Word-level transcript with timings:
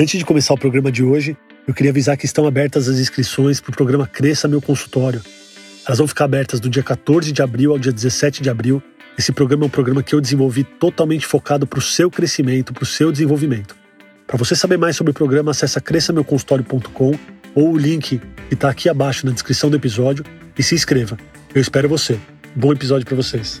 Antes 0.00 0.18
de 0.18 0.24
começar 0.24 0.54
o 0.54 0.56
programa 0.56 0.90
de 0.90 1.04
hoje, 1.04 1.36
eu 1.68 1.74
queria 1.74 1.90
avisar 1.90 2.16
que 2.16 2.24
estão 2.24 2.46
abertas 2.46 2.88
as 2.88 2.98
inscrições 2.98 3.60
para 3.60 3.70
o 3.70 3.76
programa 3.76 4.06
Cresça 4.06 4.48
Meu 4.48 4.58
Consultório. 4.62 5.20
Elas 5.86 5.98
vão 5.98 6.08
ficar 6.08 6.24
abertas 6.24 6.58
do 6.58 6.70
dia 6.70 6.82
14 6.82 7.30
de 7.30 7.42
abril 7.42 7.72
ao 7.72 7.78
dia 7.78 7.92
17 7.92 8.42
de 8.42 8.48
abril. 8.48 8.82
Esse 9.18 9.30
programa 9.30 9.64
é 9.64 9.66
um 9.66 9.70
programa 9.70 10.02
que 10.02 10.14
eu 10.14 10.20
desenvolvi 10.22 10.64
totalmente 10.64 11.26
focado 11.26 11.66
para 11.66 11.78
o 11.78 11.82
seu 11.82 12.10
crescimento, 12.10 12.72
para 12.72 12.82
o 12.82 12.86
seu 12.86 13.12
desenvolvimento. 13.12 13.76
Para 14.26 14.38
você 14.38 14.56
saber 14.56 14.78
mais 14.78 14.96
sobre 14.96 15.10
o 15.10 15.14
programa, 15.14 15.50
acessa 15.50 15.82
cresçameuconsultório.com 15.82 17.12
ou 17.54 17.70
o 17.70 17.76
link 17.76 18.22
que 18.48 18.54
está 18.54 18.70
aqui 18.70 18.88
abaixo 18.88 19.26
na 19.26 19.32
descrição 19.32 19.68
do 19.68 19.76
episódio 19.76 20.24
e 20.58 20.62
se 20.62 20.74
inscreva. 20.74 21.18
Eu 21.54 21.60
espero 21.60 21.90
você. 21.90 22.18
Bom 22.56 22.72
episódio 22.72 23.04
para 23.04 23.16
vocês. 23.16 23.60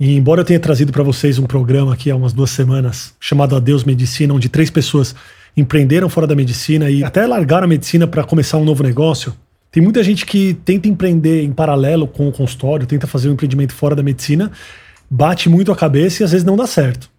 E 0.00 0.14
embora 0.16 0.42
eu 0.42 0.44
tenha 0.44 0.60
trazido 0.60 0.92
para 0.92 1.02
vocês 1.02 1.38
um 1.38 1.46
programa 1.46 1.92
aqui 1.92 2.08
há 2.08 2.14
umas 2.14 2.32
duas 2.32 2.50
semanas 2.50 3.14
chamado 3.18 3.56
Adeus 3.56 3.82
Medicina, 3.82 4.32
onde 4.32 4.48
três 4.48 4.70
pessoas 4.70 5.14
empreenderam 5.56 6.08
fora 6.08 6.24
da 6.24 6.36
medicina 6.36 6.88
e 6.88 7.02
até 7.02 7.26
largaram 7.26 7.64
a 7.64 7.68
medicina 7.68 8.06
para 8.06 8.22
começar 8.22 8.58
um 8.58 8.64
novo 8.64 8.84
negócio, 8.84 9.34
tem 9.72 9.82
muita 9.82 10.02
gente 10.04 10.24
que 10.24 10.54
tenta 10.64 10.88
empreender 10.88 11.42
em 11.42 11.52
paralelo 11.52 12.06
com 12.06 12.28
o 12.28 12.32
consultório, 12.32 12.86
tenta 12.86 13.08
fazer 13.08 13.28
um 13.28 13.32
empreendimento 13.32 13.74
fora 13.74 13.96
da 13.96 14.02
medicina, 14.02 14.52
bate 15.10 15.48
muito 15.48 15.72
a 15.72 15.76
cabeça 15.76 16.22
e 16.22 16.24
às 16.24 16.30
vezes 16.30 16.44
não 16.44 16.56
dá 16.56 16.66
certo. 16.66 17.10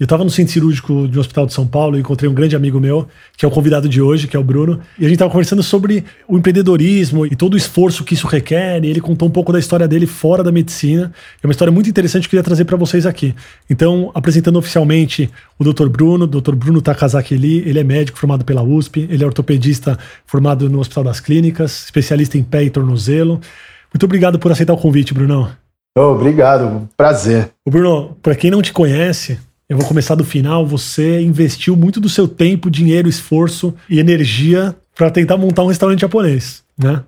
Eu 0.00 0.04
estava 0.04 0.24
no 0.24 0.30
centro 0.30 0.54
cirúrgico 0.54 1.06
de 1.06 1.18
um 1.18 1.20
hospital 1.20 1.44
de 1.44 1.52
São 1.52 1.66
Paulo 1.66 1.94
e 1.94 2.00
encontrei 2.00 2.26
um 2.26 2.32
grande 2.32 2.56
amigo 2.56 2.80
meu, 2.80 3.06
que 3.36 3.44
é 3.44 3.48
o 3.48 3.50
convidado 3.50 3.86
de 3.86 4.00
hoje, 4.00 4.26
que 4.26 4.34
é 4.34 4.40
o 4.40 4.42
Bruno, 4.42 4.80
e 4.98 5.04
a 5.04 5.06
gente 5.06 5.16
estava 5.16 5.30
conversando 5.30 5.62
sobre 5.62 6.02
o 6.26 6.38
empreendedorismo 6.38 7.26
e 7.26 7.36
todo 7.36 7.52
o 7.52 7.56
esforço 7.58 8.02
que 8.02 8.14
isso 8.14 8.26
requer, 8.26 8.82
e 8.82 8.88
ele 8.88 8.98
contou 8.98 9.28
um 9.28 9.30
pouco 9.30 9.52
da 9.52 9.58
história 9.58 9.86
dele 9.86 10.06
fora 10.06 10.42
da 10.42 10.50
medicina. 10.50 11.12
É 11.42 11.46
uma 11.46 11.50
história 11.50 11.70
muito 11.70 11.90
interessante 11.90 12.22
que 12.22 12.28
eu 12.28 12.30
queria 12.30 12.42
trazer 12.42 12.64
para 12.64 12.78
vocês 12.78 13.04
aqui. 13.04 13.34
Então, 13.68 14.10
apresentando 14.14 14.56
oficialmente 14.58 15.30
o 15.58 15.64
Dr. 15.70 15.90
Bruno, 15.90 16.26
Dr. 16.26 16.54
Bruno 16.54 16.80
Takazaki 16.80 17.34
Eli, 17.34 17.58
ele 17.68 17.78
é 17.78 17.84
médico 17.84 18.18
formado 18.18 18.42
pela 18.42 18.62
USP, 18.62 19.06
ele 19.10 19.22
é 19.22 19.26
ortopedista 19.26 19.98
formado 20.24 20.70
no 20.70 20.80
Hospital 20.80 21.04
das 21.04 21.20
Clínicas, 21.20 21.84
especialista 21.84 22.38
em 22.38 22.42
pé 22.42 22.64
e 22.64 22.70
tornozelo. 22.70 23.38
Muito 23.92 24.04
obrigado 24.04 24.38
por 24.38 24.50
aceitar 24.50 24.72
o 24.72 24.78
convite, 24.78 25.12
Brunão. 25.12 25.50
Oh, 25.94 26.12
obrigado, 26.12 26.88
prazer. 26.96 27.50
O 27.66 27.70
Bruno, 27.70 28.16
para 28.22 28.34
quem 28.34 28.50
não 28.50 28.62
te 28.62 28.72
conhece, 28.72 29.38
eu 29.70 29.76
vou 29.76 29.86
começar 29.86 30.16
do 30.16 30.24
final. 30.24 30.66
Você 30.66 31.22
investiu 31.22 31.76
muito 31.76 32.00
do 32.00 32.08
seu 32.08 32.26
tempo, 32.26 32.68
dinheiro, 32.68 33.08
esforço 33.08 33.72
e 33.88 34.00
energia 34.00 34.74
para 34.96 35.10
tentar 35.12 35.36
montar 35.36 35.62
um 35.62 35.68
restaurante 35.68 36.00
japonês, 36.00 36.64
né? 36.76 37.04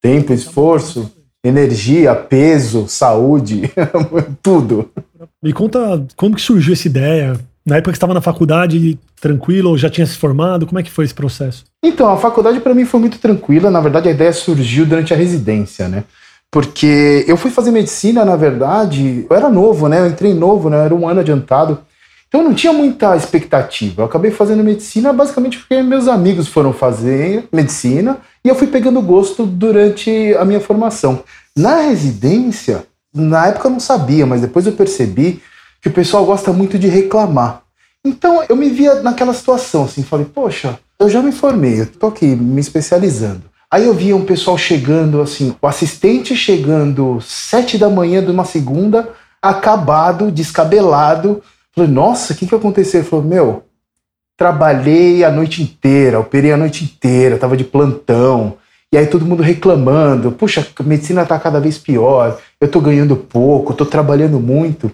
Tempo, 0.00 0.32
esforço, 0.32 1.12
energia, 1.44 2.14
peso, 2.14 2.88
saúde, 2.88 3.70
tudo. 4.42 4.90
Me 5.42 5.52
conta 5.52 6.02
como 6.16 6.34
que 6.34 6.40
surgiu 6.40 6.72
essa 6.72 6.88
ideia. 6.88 7.38
Na 7.66 7.76
época 7.76 7.92
que 7.92 7.98
estava 7.98 8.14
na 8.14 8.22
faculdade, 8.22 8.98
tranquilo, 9.20 9.68
ou 9.68 9.76
já 9.76 9.90
tinha 9.90 10.06
se 10.06 10.16
formado? 10.16 10.66
Como 10.66 10.78
é 10.78 10.82
que 10.82 10.90
foi 10.90 11.04
esse 11.04 11.12
processo? 11.12 11.66
Então, 11.84 12.08
a 12.08 12.16
faculdade 12.16 12.58
para 12.60 12.72
mim 12.72 12.86
foi 12.86 13.00
muito 13.00 13.18
tranquila. 13.18 13.70
Na 13.70 13.82
verdade, 13.82 14.08
a 14.08 14.12
ideia 14.12 14.32
surgiu 14.32 14.86
durante 14.86 15.12
a 15.12 15.16
residência, 15.16 15.86
né? 15.86 16.04
Porque 16.50 17.26
eu 17.28 17.36
fui 17.36 17.50
fazer 17.50 17.70
medicina, 17.70 18.24
na 18.24 18.34
verdade, 18.34 19.26
eu 19.28 19.36
era 19.36 19.50
novo, 19.50 19.86
né? 19.86 20.00
Eu 20.00 20.06
entrei 20.06 20.32
novo, 20.32 20.70
né? 20.70 20.78
Eu 20.78 20.80
era 20.80 20.94
um 20.94 21.06
ano 21.06 21.20
adiantado. 21.20 21.78
Então 22.28 22.42
eu 22.42 22.48
não 22.48 22.54
tinha 22.54 22.72
muita 22.72 23.16
expectativa. 23.16 24.02
Eu 24.02 24.06
acabei 24.06 24.30
fazendo 24.30 24.62
medicina 24.62 25.12
basicamente 25.12 25.58
porque 25.58 25.82
meus 25.82 26.06
amigos 26.06 26.46
foram 26.46 26.72
fazer 26.72 27.48
medicina 27.50 28.18
e 28.44 28.48
eu 28.48 28.54
fui 28.54 28.66
pegando 28.66 29.00
gosto 29.00 29.46
durante 29.46 30.34
a 30.38 30.44
minha 30.44 30.60
formação. 30.60 31.22
Na 31.56 31.80
residência, 31.80 32.84
na 33.14 33.46
época 33.46 33.68
eu 33.68 33.72
não 33.72 33.80
sabia, 33.80 34.26
mas 34.26 34.42
depois 34.42 34.66
eu 34.66 34.72
percebi 34.72 35.42
que 35.80 35.88
o 35.88 35.92
pessoal 35.92 36.26
gosta 36.26 36.52
muito 36.52 36.78
de 36.78 36.86
reclamar. 36.86 37.62
Então 38.04 38.44
eu 38.46 38.56
me 38.56 38.68
via 38.68 38.96
naquela 38.96 39.32
situação 39.32 39.84
assim, 39.84 40.02
falei, 40.02 40.26
poxa, 40.26 40.78
eu 40.98 41.08
já 41.08 41.22
me 41.22 41.32
formei, 41.32 41.80
eu 41.80 41.86
tô 41.86 42.08
aqui 42.08 42.26
me 42.26 42.60
especializando. 42.60 43.42
Aí 43.70 43.84
eu 43.84 43.94
via 43.94 44.16
um 44.16 44.24
pessoal 44.24 44.56
chegando 44.58 45.20
assim, 45.20 45.54
o 45.60 45.66
assistente 45.66 46.36
chegando 46.36 47.20
sete 47.22 47.78
da 47.78 47.88
manhã 47.88 48.22
de 48.22 48.30
uma 48.30 48.44
segunda, 48.44 49.10
acabado, 49.42 50.30
descabelado, 50.30 51.42
Falei, 51.78 51.92
nossa, 51.92 52.32
o 52.32 52.36
que, 52.36 52.46
que 52.46 52.54
aconteceu? 52.54 53.00
Ele 53.00 53.08
falou, 53.08 53.24
meu, 53.24 53.62
trabalhei 54.36 55.22
a 55.22 55.30
noite 55.30 55.62
inteira, 55.62 56.18
operei 56.18 56.52
a 56.52 56.56
noite 56.56 56.84
inteira, 56.84 57.38
tava 57.38 57.56
de 57.56 57.64
plantão. 57.64 58.54
E 58.92 58.96
aí 58.96 59.06
todo 59.06 59.24
mundo 59.24 59.42
reclamando, 59.42 60.32
puxa, 60.32 60.66
a 60.76 60.82
medicina 60.82 61.24
tá 61.24 61.38
cada 61.38 61.60
vez 61.60 61.78
pior, 61.78 62.40
eu 62.60 62.68
tô 62.68 62.80
ganhando 62.80 63.14
pouco, 63.14 63.74
tô 63.74 63.84
trabalhando 63.84 64.40
muito. 64.40 64.90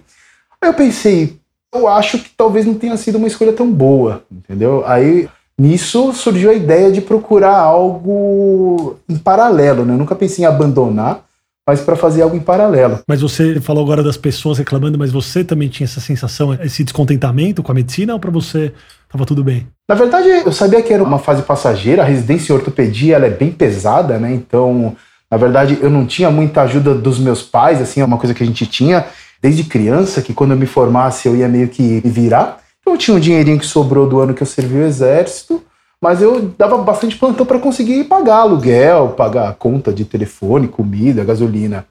Aí 0.61 0.69
eu 0.69 0.75
pensei, 0.75 1.39
eu 1.73 1.89
acho 1.89 2.19
que 2.19 2.31
talvez 2.37 2.67
não 2.67 2.75
tenha 2.75 2.97
sido 2.97 3.17
uma 3.17 3.28
escolha 3.28 3.53
tão 3.53 3.71
boa, 3.71 4.25
entendeu? 4.31 4.83
Aí 4.87 5.28
nisso 5.56 6.12
surgiu 6.12 6.50
a 6.50 6.55
ideia 6.55 6.91
de 6.91 7.00
procurar 7.00 7.56
algo 7.56 8.97
em 9.09 9.17
paralelo, 9.17 9.84
né? 9.84 9.94
Eu 9.94 9.99
nunca 9.99 10.17
pensei 10.17 10.44
em 10.44 10.49
abandonar, 10.49 11.25
mas 11.67 11.81
para 11.81 11.97
fazer 11.97 12.23
algo 12.23 12.37
em 12.37 12.41
paralelo. 12.41 13.01
Mas 13.09 13.23
você 13.23 13.61
falou 13.61 13.83
agora 13.83 14.03
das 14.03 14.17
pessoas 14.17 14.59
reclamando, 14.59 14.99
mas 14.99 15.11
você 15.11 15.43
também 15.43 15.69
tinha 15.69 15.87
essa 15.87 16.01
sensação, 16.01 16.55
esse 16.63 16.85
descontentamento 16.85 17.63
com 17.63 17.73
a 17.73 17.75
medicina 17.75 18.13
ou 18.13 18.21
para 18.21 18.31
você 18.31 18.73
estava 19.07 19.25
tudo 19.25 19.43
bem? 19.43 19.67
Na 19.89 19.95
verdade, 19.95 20.29
eu 20.29 20.53
sabia 20.53 20.83
que 20.83 20.93
era 20.93 21.03
uma 21.03 21.19
fase 21.19 21.43
passageira, 21.43 22.03
a 22.03 22.05
residência 22.05 22.53
em 22.53 22.57
ortopedia 22.57 23.17
ela 23.17 23.27
é 23.27 23.31
bem 23.31 23.51
pesada, 23.51 24.19
né? 24.19 24.33
Então, 24.35 24.95
na 25.31 25.39
verdade, 25.39 25.79
eu 25.81 25.89
não 25.89 26.07
tinha 26.07 26.31
muita 26.31 26.63
ajuda 26.63 26.95
dos 26.95 27.19
meus 27.19 27.43
pais, 27.43 27.81
assim, 27.81 28.01
é 28.01 28.05
uma 28.05 28.19
coisa 28.19 28.35
que 28.35 28.43
a 28.43 28.47
gente 28.47 28.67
tinha 28.67 29.07
desde 29.41 29.65
criança, 29.65 30.23
que 30.23 30.35
quando 30.35 30.53
eu 30.53 30.57
me 30.57 30.67
formasse 30.67 31.29
eu 31.29 31.37
ia 31.37 31.49
meio 31.49 31.69
que 31.69 32.01
virar. 32.05 32.59
Então, 32.81 32.95
eu 32.95 32.99
tinha 32.99 33.17
um 33.17 33.21
dinheirinho 33.21 33.59
que 33.59 33.67
sobrou 33.67 34.07
do 34.09 34.21
ano 34.21 34.35
que 34.35 34.43
eu 34.43 34.47
servi 34.47 34.77
o 34.77 34.87
exército, 34.87 35.63
mas 36.05 36.21
eu 36.21 36.53
dava 36.59 36.77
bastante 36.77 37.17
plantão 37.17 37.47
para 37.47 37.59
conseguir 37.59 38.05
pagar 38.05 38.41
aluguel, 38.41 39.15
pagar 39.17 39.55
conta 39.55 39.91
de 39.91 40.05
telefone, 40.05 40.69
comida, 40.69 41.25
gasolina. 41.25 41.87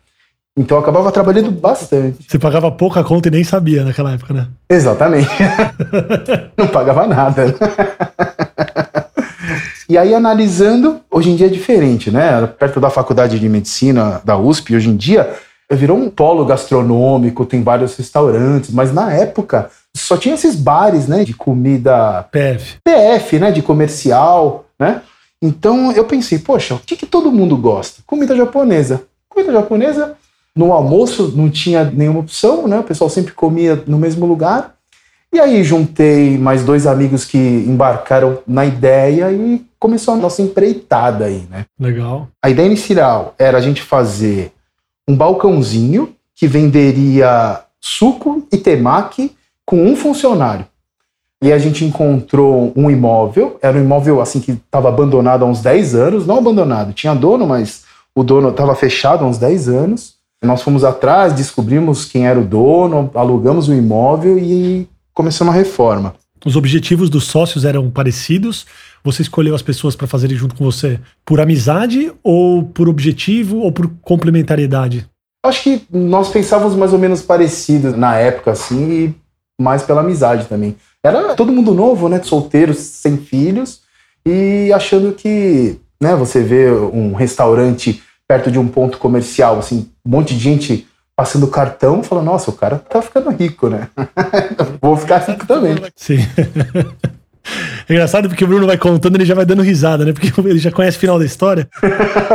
Então 0.56 0.78
eu 0.78 0.84
acabava 0.84 1.12
trabalhando 1.12 1.50
bastante. 1.50 2.24
Você 2.30 2.38
pagava 2.38 2.70
pouca 2.72 3.04
conta 3.04 3.30
e 3.30 3.32
nem 3.32 3.44
sabia 3.44 3.84
naquela 3.84 4.12
época, 4.12 4.32
né? 4.36 4.48
Exatamente. 4.70 5.32
Não 6.56 6.68
pagava 6.68 7.08
nada. 7.08 7.56
E 9.90 9.98
aí, 9.98 10.14
analisando, 10.14 11.02
hoje 11.10 11.32
em 11.32 11.36
dia 11.36 11.48
é 11.48 11.50
diferente, 11.50 12.12
né? 12.12 12.46
Perto 12.46 12.80
da 12.80 12.92
faculdade 12.92 13.40
de 13.40 13.50
medicina 13.50 14.22
da 14.24 14.38
USP, 14.38 14.76
hoje 14.76 14.92
em 14.92 14.96
dia, 14.96 15.28
virou 15.76 15.98
um 15.98 16.10
polo 16.10 16.46
gastronômico, 16.46 17.46
tem 17.46 17.64
vários 17.64 17.96
restaurantes, 17.96 18.72
mas 18.72 18.94
na 18.94 19.14
época 19.14 19.70
só 19.96 20.18
tinha 20.18 20.36
esses 20.36 20.56
bares, 20.56 21.08
né, 21.08 21.24
de 21.24 21.34
comida 21.34 22.24
PF, 22.32 22.78
PF, 22.84 23.40
né, 23.40 23.52
de 23.52 23.62
comercial, 23.62 24.66
né? 24.80 25.02
Então 25.42 25.92
eu 25.92 26.06
pensei, 26.06 26.40
poxa, 26.40 26.76
o 26.76 26.80
que, 26.80 26.96
que 26.96 27.06
todo 27.06 27.32
mundo 27.32 27.58
gosta? 27.58 28.02
Comida 28.08 28.36
japonesa. 28.36 29.04
Comida 29.28 29.52
japonesa, 29.52 30.16
no 30.56 30.72
almoço 30.72 31.34
não 31.36 31.50
tinha 31.50 31.84
nenhuma 31.84 32.22
opção, 32.22 32.68
né? 32.68 32.80
O 32.80 32.84
pessoal 32.84 33.10
sempre 33.10 33.34
comia 33.34 33.84
no 33.86 33.98
mesmo 33.98 34.26
lugar. 34.26 34.76
E 35.34 35.40
aí 35.40 35.64
juntei 35.64 36.38
mais 36.38 36.64
dois 36.64 36.86
amigos 36.86 37.26
que 37.26 37.38
embarcaram 37.38 38.38
na 38.48 38.66
ideia 38.66 39.32
e 39.32 39.66
começou 39.80 40.14
a 40.14 40.18
nossa 40.18 40.44
empreitada 40.44 41.26
aí, 41.26 41.48
né? 41.50 41.66
Legal. 41.80 42.28
A 42.42 42.50
ideia 42.50 42.68
inicial 42.68 43.34
era 43.38 43.58
a 43.58 43.62
gente 43.62 43.82
fazer 43.82 44.52
um 45.08 45.16
balcãozinho 45.16 46.16
que 46.36 46.48
venderia 46.48 47.62
suco 47.80 48.48
e 48.52 48.58
temaki 48.58 49.36
com 49.66 49.86
um 49.86 49.96
funcionário. 49.96 50.66
E 51.44 51.52
a 51.52 51.58
gente 51.58 51.84
encontrou 51.84 52.72
um 52.76 52.90
imóvel, 52.90 53.58
era 53.62 53.78
um 53.78 53.82
imóvel 53.82 54.22
assim 54.22 54.40
que 54.40 54.54
estava 54.54 54.88
abandonado 54.88 55.44
há 55.44 55.46
uns 55.46 55.62
10 55.62 55.96
anos, 55.96 56.26
não 56.26 56.38
abandonado, 56.38 56.94
tinha 56.94 57.14
dono, 57.14 57.46
mas 57.46 57.84
o 58.16 58.24
dono 58.24 58.50
estava 58.50 58.74
fechado 58.76 59.26
há 59.26 59.28
uns 59.28 59.38
10 59.38 59.68
anos. 59.68 60.16
Nós 60.42 60.62
fomos 60.62 60.84
atrás, 60.84 61.34
descobrimos 61.34 62.06
quem 62.06 62.28
era 62.28 62.40
o 62.40 62.46
dono, 62.46 63.12
alugamos 63.14 63.68
o 63.68 63.74
imóvel 63.74 64.38
e 64.38 64.88
começamos 65.14 65.54
a 65.54 65.58
reforma. 65.58 66.16
Os 66.46 66.56
objetivos 66.56 67.10
dos 67.10 67.26
sócios 67.26 67.64
eram 67.64 67.90
parecidos? 67.90 68.66
Você 69.04 69.22
escolheu 69.22 69.56
as 69.56 69.62
pessoas 69.62 69.96
para 69.96 70.08
fazerem 70.08 70.36
junto 70.36 70.56
com 70.56 70.66
você 70.66 71.00
por 71.26 71.40
amizade 71.40 72.12
ou 72.22 72.64
por 72.64 72.90
objetivo 72.90 73.60
ou 73.60 73.72
por 73.72 73.90
complementariedade? 74.02 75.08
Acho 75.46 75.64
que 75.64 75.82
nós 75.92 76.30
pensávamos 76.30 76.76
mais 76.76 76.94
ou 76.94 77.00
menos 77.00 77.22
parecido 77.22 77.96
na 77.96 78.18
época, 78.18 78.52
assim, 78.52 78.92
e 78.92 79.16
mais 79.62 79.84
pela 79.84 80.02
amizade 80.02 80.46
também. 80.46 80.76
Era 81.04 81.36
todo 81.36 81.52
mundo 81.52 81.74
novo, 81.74 82.08
né? 82.08 82.22
Solteiros, 82.24 82.78
sem 82.78 83.18
filhos, 83.18 83.82
e 84.26 84.72
achando 84.74 85.12
que, 85.14 85.78
né, 86.02 86.16
você 86.16 86.42
vê 86.42 86.72
um 86.72 87.14
restaurante 87.14 88.02
perto 88.26 88.50
de 88.50 88.58
um 88.58 88.68
ponto 88.68 88.98
comercial, 88.98 89.60
assim, 89.60 89.90
um 90.06 90.10
monte 90.12 90.34
de 90.34 90.40
gente 90.40 90.88
passando 91.16 91.48
cartão, 91.48 92.04
fala, 92.04 92.22
nossa, 92.22 92.50
o 92.50 92.54
cara 92.54 92.78
tá 92.78 93.02
ficando 93.02 93.30
rico, 93.30 93.70
né? 93.70 93.88
Vou 94.82 94.98
ficar 94.98 95.20
rico 95.20 95.46
também. 95.46 95.76
Sim. 95.96 96.20
É 97.88 97.94
engraçado 97.94 98.28
porque 98.28 98.44
o 98.44 98.48
Bruno 98.48 98.66
vai 98.66 98.78
contando, 98.78 99.16
ele 99.16 99.26
já 99.26 99.36
vai 99.36 99.46
dando 99.46 99.62
risada, 99.62 100.06
né? 100.06 100.14
Porque 100.14 100.32
ele 100.48 100.60
já 100.60 100.72
conhece 100.72 100.98
o 100.98 101.00
final 101.00 101.20
da 101.20 101.26
história. 101.26 101.70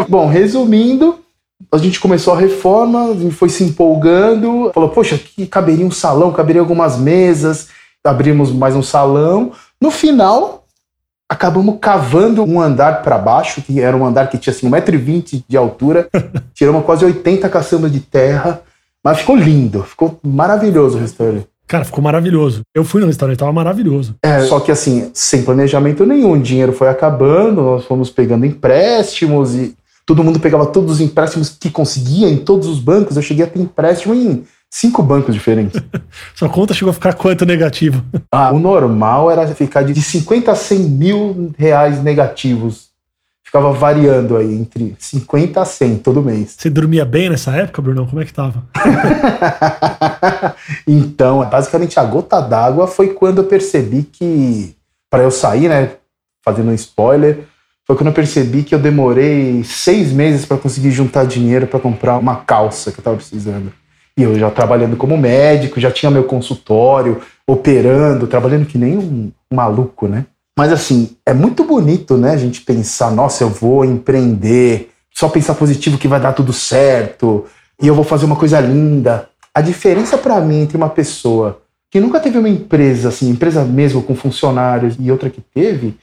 Bom, 0.09 0.29
resumindo, 0.29 1.19
a 1.73 1.79
gente 1.79 1.99
começou 1.99 2.35
a 2.35 2.39
reforma, 2.39 3.17
foi 3.33 3.49
se 3.49 3.65
empolgando, 3.65 4.71
falou, 4.73 4.91
poxa, 4.91 5.17
aqui 5.17 5.47
caberia 5.47 5.85
um 5.85 5.91
salão, 5.91 6.33
caberia 6.33 6.61
algumas 6.61 6.97
mesas, 6.97 7.69
abrimos 8.05 8.53
mais 8.53 8.77
um 8.77 8.83
salão. 8.83 9.53
No 9.81 9.91
final, 9.91 10.67
acabamos 11.29 11.79
cavando 11.81 12.45
um 12.45 12.61
andar 12.61 13.03
para 13.03 13.19
baixo, 13.19 13.61
que 13.61 13.81
era 13.81 13.97
um 13.97 14.07
andar 14.07 14.31
que 14.31 14.39
tinha 14.39 14.55
assim 14.55 14.71
1,20m 14.71 15.45
de 15.49 15.57
altura, 15.57 16.09
tiramos 16.55 16.85
quase 16.85 17.05
80 17.05 17.49
caçambas 17.49 17.93
de 17.93 18.01
terra, 18.01 18.63
mas 19.05 19.19
ficou 19.19 19.37
lindo, 19.37 19.83
ficou 19.83 20.19
maravilhoso 20.23 20.99
o 20.99 21.01
restaurante. 21.01 21.47
Cara, 21.67 21.85
ficou 21.85 22.03
maravilhoso. 22.03 22.63
Eu 22.75 22.83
fui 22.83 23.01
no 23.01 23.07
restaurante, 23.07 23.39
tava 23.39 23.53
maravilhoso. 23.53 24.17
É, 24.23 24.41
só 24.41 24.59
que 24.59 24.73
assim, 24.73 25.11
sem 25.13 25.43
planejamento 25.43 26.07
nenhum, 26.07 26.33
o 26.33 26.41
dinheiro 26.41 26.73
foi 26.73 26.89
acabando, 26.89 27.63
nós 27.63 27.85
fomos 27.85 28.09
pegando 28.09 28.47
empréstimos 28.47 29.55
e 29.55 29.77
todo 30.07 30.25
mundo 30.25 30.41
pegava 30.41 30.65
todos 30.65 30.95
os 30.95 31.01
empréstimos 31.03 31.51
que 31.51 31.69
conseguia 31.69 32.27
em 32.27 32.39
todos 32.39 32.67
os 32.67 32.81
bancos. 32.81 33.17
Eu 33.17 33.23
cheguei 33.23 33.45
a 33.45 33.49
ter 33.49 33.61
empréstimo 33.61 34.15
em 34.15 34.45
cinco 34.71 35.03
bancos 35.03 35.35
diferentes. 35.35 35.79
Sua 36.35 36.49
conta 36.49 36.73
chegou 36.73 36.91
a 36.91 36.95
ficar 36.95 37.13
quanto 37.13 37.45
negativo? 37.45 38.03
Ah, 38.33 38.51
o 38.51 38.59
normal 38.59 39.31
era 39.31 39.47
ficar 39.49 39.83
de 39.83 40.01
50 40.01 40.51
a 40.51 40.55
100 40.55 40.79
mil 40.79 41.53
reais 41.59 42.03
negativos. 42.03 42.88
Ficava 43.49 43.73
variando 43.73 44.37
aí 44.37 44.53
entre 44.53 44.95
50 44.99 45.63
a 45.63 45.65
100 45.65 45.97
todo 46.01 46.23
mês. 46.23 46.55
Você 46.59 46.69
dormia 46.69 47.03
bem 47.07 47.31
nessa 47.31 47.51
época, 47.53 47.81
Brunão? 47.81 48.07
Como 48.07 48.21
é 48.21 48.27
que 48.27 48.33
tava? 48.35 48.63
então, 50.87 51.43
basicamente 51.49 51.99
a 51.99 52.05
gota 52.05 52.43
d'água 52.43 52.87
foi 52.87 53.15
quando 53.15 53.39
eu 53.39 53.45
percebi 53.45 54.03
que, 54.03 54.77
para 55.11 55.23
eu 55.23 55.31
sair, 55.31 55.67
né, 55.67 55.93
fazendo 56.45 56.71
um 56.71 56.75
spoiler, 56.75 57.45
foi 57.87 57.97
quando 57.97 58.09
eu 58.09 58.13
percebi 58.13 58.65
que 58.65 58.75
eu 58.75 58.79
demorei 58.79 59.65
seis 59.65 60.13
meses 60.13 60.45
para 60.45 60.59
conseguir 60.59 60.91
juntar 60.91 61.25
dinheiro 61.25 61.67
para 61.67 61.81
comprar 61.81 62.19
uma 62.19 62.37
calça 62.37 62.93
que 62.93 62.99
eu 62.99 63.01
estava 63.01 63.17
precisando. 63.17 63.73
E 64.15 64.25
eu 64.25 64.39
já 64.39 64.51
trabalhando 64.51 64.95
como 64.95 65.17
médico, 65.17 65.81
já 65.81 65.91
tinha 65.91 66.11
meu 66.11 66.25
consultório, 66.25 67.23
operando, 67.47 68.27
trabalhando 68.27 68.67
que 68.67 68.77
nem 68.77 68.99
um, 68.99 69.33
um 69.51 69.57
maluco, 69.57 70.07
né? 70.07 70.27
Mas 70.59 70.73
assim, 70.73 71.11
é 71.25 71.33
muito 71.33 71.63
bonito, 71.63 72.17
né, 72.17 72.33
a 72.33 72.37
gente 72.37 72.63
pensar, 72.63 73.13
nossa, 73.13 73.45
eu 73.45 73.49
vou 73.49 73.85
empreender, 73.85 74.91
só 75.15 75.29
pensar 75.29 75.55
positivo 75.55 75.97
que 75.97 76.09
vai 76.09 76.19
dar 76.19 76.33
tudo 76.33 76.53
certo, 76.53 77.47
e 77.81 77.87
eu 77.87 77.95
vou 77.95 78.03
fazer 78.03 78.25
uma 78.25 78.35
coisa 78.35 78.59
linda. 78.59 79.29
A 79.55 79.61
diferença 79.61 80.19
para 80.19 80.41
mim 80.41 80.63
entre 80.63 80.77
uma 80.77 80.89
pessoa 80.89 81.63
que 81.89 82.01
nunca 82.01 82.19
teve 82.19 82.39
uma 82.39 82.49
empresa, 82.49 83.09
assim, 83.09 83.31
empresa 83.31 83.65
mesmo 83.65 84.03
com 84.03 84.17
funcionários 84.17 84.97
e 84.99 85.13
outra 85.13 85.31
que 85.31 85.41
teve, 85.41 85.97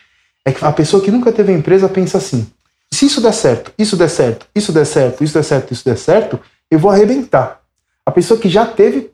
é 0.45 0.53
que 0.53 0.63
a 0.63 0.71
pessoa 0.71 1.03
que 1.03 1.11
nunca 1.11 1.33
teve 1.33 1.51
empresa 1.51 1.89
pensa 1.89 2.17
assim: 2.17 2.47
se 2.89 3.07
isso 3.07 3.19
der 3.19 3.33
certo, 3.33 3.73
isso 3.77 3.97
der 3.97 4.09
certo, 4.09 4.47
isso 4.55 4.71
der 4.71 4.85
certo, 4.85 5.21
isso 5.21 5.33
der 5.33 5.43
certo, 5.43 5.73
isso 5.73 5.83
der 5.83 5.97
certo, 5.97 6.39
eu 6.71 6.79
vou 6.79 6.89
arrebentar. 6.89 7.59
A 8.05 8.11
pessoa 8.11 8.39
que 8.39 8.47
já 8.47 8.65
teve 8.65 9.11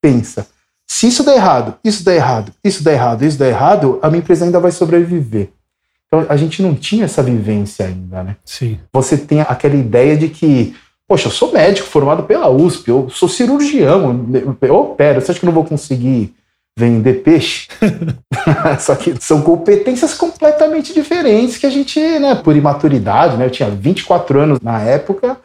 pensa: 0.00 0.46
se 0.86 1.08
isso 1.08 1.24
der 1.24 1.36
errado, 1.36 1.74
isso 1.82 2.04
der 2.04 2.16
errado, 2.16 2.52
isso 2.62 2.84
der 2.84 2.94
errado, 2.94 3.24
isso 3.24 3.38
der 3.38 3.48
errado, 3.48 3.98
a 4.02 4.08
minha 4.08 4.20
empresa 4.20 4.44
ainda 4.44 4.60
vai 4.60 4.70
sobreviver. 4.70 5.50
Então 6.06 6.26
a 6.28 6.36
gente 6.36 6.62
não 6.62 6.74
tinha 6.74 7.06
essa 7.06 7.22
vivência 7.22 7.86
ainda, 7.86 8.22
né? 8.22 8.36
Sim. 8.44 8.78
Você 8.92 9.16
tem 9.16 9.40
aquela 9.40 9.74
ideia 9.74 10.16
de 10.16 10.28
que, 10.28 10.76
poxa, 11.08 11.26
eu 11.26 11.32
sou 11.32 11.52
médico 11.52 11.88
formado 11.88 12.22
pela 12.22 12.48
USP, 12.48 12.88
eu 12.88 13.08
sou 13.10 13.28
cirurgião, 13.28 14.24
eu 14.60 14.74
opero, 14.76 15.20
você 15.20 15.30
acha 15.30 15.40
que 15.40 15.46
eu 15.46 15.48
não 15.48 15.54
vou 15.54 15.64
conseguir 15.64 16.34
vender 16.78 17.22
peixe? 17.22 17.68
Só 18.78 18.94
que 18.94 19.14
são 19.20 19.42
competências 19.42 20.14
completamente 20.14 20.92
diferentes 20.92 21.56
que 21.56 21.66
a 21.66 21.70
gente, 21.70 21.98
né, 22.18 22.34
por 22.34 22.54
imaturidade, 22.54 23.36
né, 23.36 23.46
eu 23.46 23.50
tinha 23.50 23.70
24 23.70 24.40
anos 24.40 24.60
na 24.60 24.80
época, 24.80 25.32
a 25.32 25.36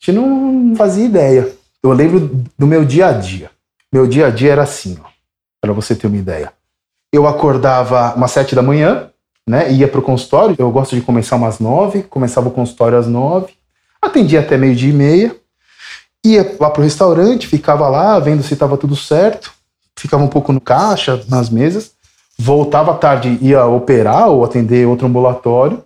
gente 0.00 0.18
não 0.18 0.74
fazia 0.76 1.04
ideia. 1.04 1.52
Eu 1.82 1.92
lembro 1.92 2.44
do 2.58 2.66
meu 2.66 2.84
dia 2.84 3.06
a 3.06 3.12
dia. 3.12 3.50
Meu 3.92 4.06
dia 4.06 4.26
a 4.26 4.30
dia 4.30 4.52
era 4.52 4.62
assim, 4.62 4.98
para 5.60 5.72
você 5.72 5.94
ter 5.94 6.06
uma 6.06 6.16
ideia. 6.16 6.52
Eu 7.12 7.26
acordava 7.26 8.14
umas 8.14 8.30
sete 8.30 8.54
da 8.54 8.62
manhã, 8.62 9.10
né? 9.48 9.72
Ia 9.72 9.88
para 9.88 10.00
o 10.00 10.02
consultório. 10.02 10.54
Eu 10.58 10.70
gosto 10.70 10.94
de 10.94 11.00
começar 11.00 11.36
umas 11.36 11.58
nove. 11.58 12.02
Começava 12.02 12.48
o 12.48 12.52
consultório 12.52 12.98
às 12.98 13.06
nove. 13.06 13.54
Atendia 14.00 14.40
até 14.40 14.56
meio 14.56 14.76
dia 14.76 14.90
e 14.90 14.92
meia. 14.92 15.36
Ia 16.24 16.56
lá 16.60 16.68
para 16.68 16.80
o 16.80 16.84
restaurante, 16.84 17.46
ficava 17.46 17.88
lá 17.88 18.18
vendo 18.18 18.42
se 18.42 18.52
estava 18.52 18.76
tudo 18.76 18.94
certo. 18.94 19.52
Ficava 19.98 20.22
um 20.22 20.28
pouco 20.28 20.52
no 20.52 20.60
caixa, 20.60 21.24
nas 21.28 21.48
mesas. 21.48 21.92
Voltava 22.38 22.92
à 22.92 22.94
tarde, 22.94 23.38
ia 23.40 23.64
operar 23.64 24.28
ou 24.28 24.44
atender 24.44 24.86
outro 24.86 25.06
ambulatório 25.06 25.82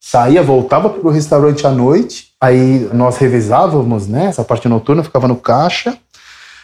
saía, 0.00 0.42
voltava 0.42 0.88
para 0.88 1.06
o 1.06 1.10
restaurante 1.10 1.66
à 1.66 1.70
noite, 1.70 2.28
aí 2.40 2.88
nós 2.94 3.18
revezávamos, 3.18 4.06
né, 4.06 4.26
essa 4.26 4.42
parte 4.42 4.66
noturna, 4.66 5.04
ficava 5.04 5.28
no 5.28 5.36
caixa, 5.36 5.96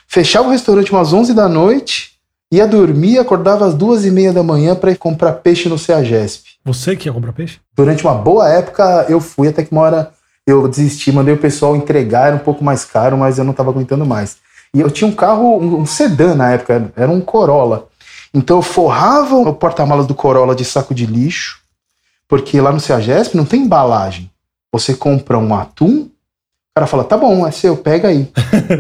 fechava 0.07 0.49
o 0.49 0.51
restaurante 0.51 0.93
umas 0.93 1.13
11 1.13 1.35
da 1.35 1.49
noite, 1.49 2.13
ia 2.51 2.67
dormir, 2.67 3.19
acordava 3.19 3.67
às 3.67 3.75
duas 3.75 4.05
e 4.05 4.11
meia 4.11 4.33
da 4.33 4.43
manhã 4.43 4.75
para 4.75 4.91
ir 4.91 4.97
comprar 4.97 5.33
peixe 5.35 5.69
no 5.69 5.79
CEAGESP. 5.79 6.51
Você 6.65 6.97
que 6.97 7.09
ia 7.09 7.13
comprar 7.13 7.33
peixe? 7.33 7.59
Durante 7.75 8.05
uma 8.05 8.15
boa 8.15 8.49
época 8.49 9.07
eu 9.09 9.21
fui, 9.21 9.49
até 9.49 9.65
que 9.65 9.73
uma 9.73 9.83
hora 9.83 10.13
eu 10.47 10.69
desisti, 10.69 11.11
mandei 11.11 11.35
o 11.35 11.39
pessoal 11.39 11.75
entregar, 11.75 12.29
era 12.29 12.37
um 12.37 12.41
pouco 12.41 12.63
mais 12.63 12.85
caro, 12.85 13.19
mas 13.19 13.39
eu 13.39 13.45
não 13.45 13.51
estava 13.51 13.71
aguentando 13.71 14.07
mais. 14.07 14.37
E 14.73 14.81
eu 14.81 14.91
tinha 14.91 15.09
um 15.09 15.15
carro, 15.15 15.59
um, 15.59 15.81
um 15.81 15.87
sedã 15.87 16.35
na 16.35 16.53
época, 16.53 16.93
era 16.97 17.11
um 17.11 17.21
Corolla. 17.21 17.89
Então 18.33 18.59
eu 18.59 18.63
forrava 18.63 19.35
o 19.37 19.55
porta-malas 19.55 20.07
do 20.07 20.15
Corolla 20.15 20.55
de 20.55 20.65
saco 20.65 20.95
de 20.95 21.07
lixo, 21.07 21.61
porque 22.29 22.61
lá 22.61 22.71
no 22.71 22.81
CEAGESP 22.81 23.37
não 23.37 23.45
tem 23.45 23.63
embalagem. 23.63 24.31
Você 24.73 24.95
compra 24.95 25.39
um 25.39 25.55
atum, 25.55 26.09
cara 26.77 26.87
fala, 26.87 27.05
tá 27.05 27.17
bom, 27.17 27.47
é 27.47 27.51
seu, 27.51 27.75
pega 27.75 28.09
aí. 28.09 28.31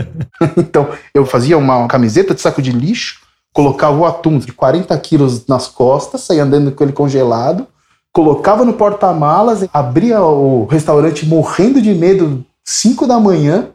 então, 0.54 0.90
eu 1.14 1.25
fazia 1.25 1.56
uma 1.56 1.88
camiseta 1.88 2.34
de 2.34 2.43
saco 2.43 2.60
de 2.60 2.70
lixo, 2.70 3.22
colocava 3.54 3.96
o 3.96 4.04
atum 4.04 4.38
de 4.38 4.52
40 4.52 4.97
quilos 4.99 5.47
nas 5.47 5.66
costas, 5.66 6.20
saía 6.20 6.44
andando 6.44 6.70
com 6.73 6.85
ele 6.85 6.92
congelado, 6.92 7.66
colocava 8.12 8.66
no 8.66 8.75
porta-malas, 8.75 9.66
abria 9.73 10.20
o 10.20 10.66
restaurante 10.66 11.25
morrendo 11.25 11.80
de 11.80 11.94
medo, 11.94 12.44
5 12.62 13.06
da 13.06 13.18
manhã, 13.18 13.70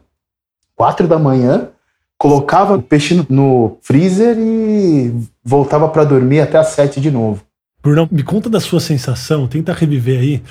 4 0.76 1.08
da 1.08 1.18
manhã, 1.18 1.70
colocava 2.16 2.76
o 2.76 2.82
peixe 2.82 3.26
no, 3.28 3.76
freezer 3.82 4.36
e 4.38 5.12
voltava 5.42 5.88
para 5.88 6.04
dormir 6.04 6.42
até 6.42 6.58
às 6.58 6.68
7 6.68 7.00
de 7.00 7.10
novo. 7.10 7.42
Brunão, 7.82 8.08
me 8.08 8.22
conta 8.22 8.48
da 8.48 8.60
sua 8.60 8.78
sensação, 8.78 9.48
tenta 9.48 9.72
reviver 9.72 10.20
aí, 10.20 10.42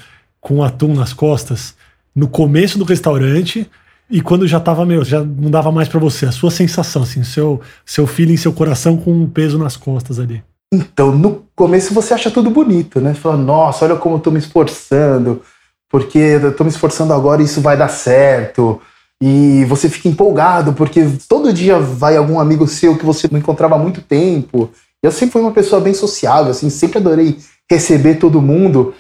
com 0.42 0.58
o 0.58 0.64
atum 0.64 0.94
nas 0.94 1.14
costas, 1.14 1.74
no 2.16 2.28
começo 2.28 2.78
do 2.78 2.84
restaurante 2.84 3.70
e 4.10 4.22
quando 4.22 4.48
já 4.48 4.60
tava, 4.60 4.86
meu, 4.86 5.04
já 5.04 5.24
não 5.24 5.50
dava 5.50 5.72
mais 5.72 5.88
para 5.88 6.00
você. 6.00 6.26
A 6.26 6.32
sua 6.32 6.52
sensação, 6.52 7.04
assim, 7.04 7.24
seu, 7.24 7.62
seu 7.86 8.06
feeling, 8.06 8.38
seu 8.38 8.52
coração 8.52 8.98
com 8.98 9.12
um 9.12 9.28
peso 9.28 9.58
nas 9.58 9.78
costas 9.78 10.20
ali. 10.20 10.44
Então, 10.74 11.12
no 11.12 11.44
começo 11.56 11.94
você 11.94 12.14
acha 12.14 12.32
tudo 12.32 12.50
bonito, 12.50 13.00
né? 13.00 13.14
Você 13.14 13.20
fala, 13.20 13.38
nossa, 13.38 13.86
olha 13.86 13.96
como 13.96 14.16
eu 14.16 14.20
tô 14.20 14.32
me 14.32 14.40
esforçando, 14.40 15.42
porque 15.90 16.18
eu 16.18 16.56
tô 16.56 16.64
me 16.64 16.70
esforçando 16.70 17.14
agora 17.14 17.42
e 17.42 17.46
isso 17.46 17.62
vai 17.62 17.78
dar 17.78 17.90
certo. 17.90 18.82
E 19.22 19.66
você 19.66 19.90
fica 19.90 20.10
empolgado, 20.10 20.74
porque 20.74 21.06
todo 21.28 21.54
dia 21.54 21.80
vai 21.80 22.18
algum 22.18 22.40
amigo 22.40 22.68
seu 22.68 22.98
que 22.98 23.06
você 23.06 23.28
não 23.32 23.40
encontrava 23.40 23.76
há 23.76 23.80
muito 23.80 24.02
tempo 24.02 24.72
eu 25.04 25.12
sempre 25.12 25.34
fui 25.34 25.42
uma 25.42 25.52
pessoa 25.52 25.82
bem 25.82 25.94
sociável, 25.94 26.52
assim, 26.52 26.70
sempre 26.70 27.00
adorei 27.00 27.38
receber 27.70 28.16
todo 28.16 28.42
mundo, 28.42 28.94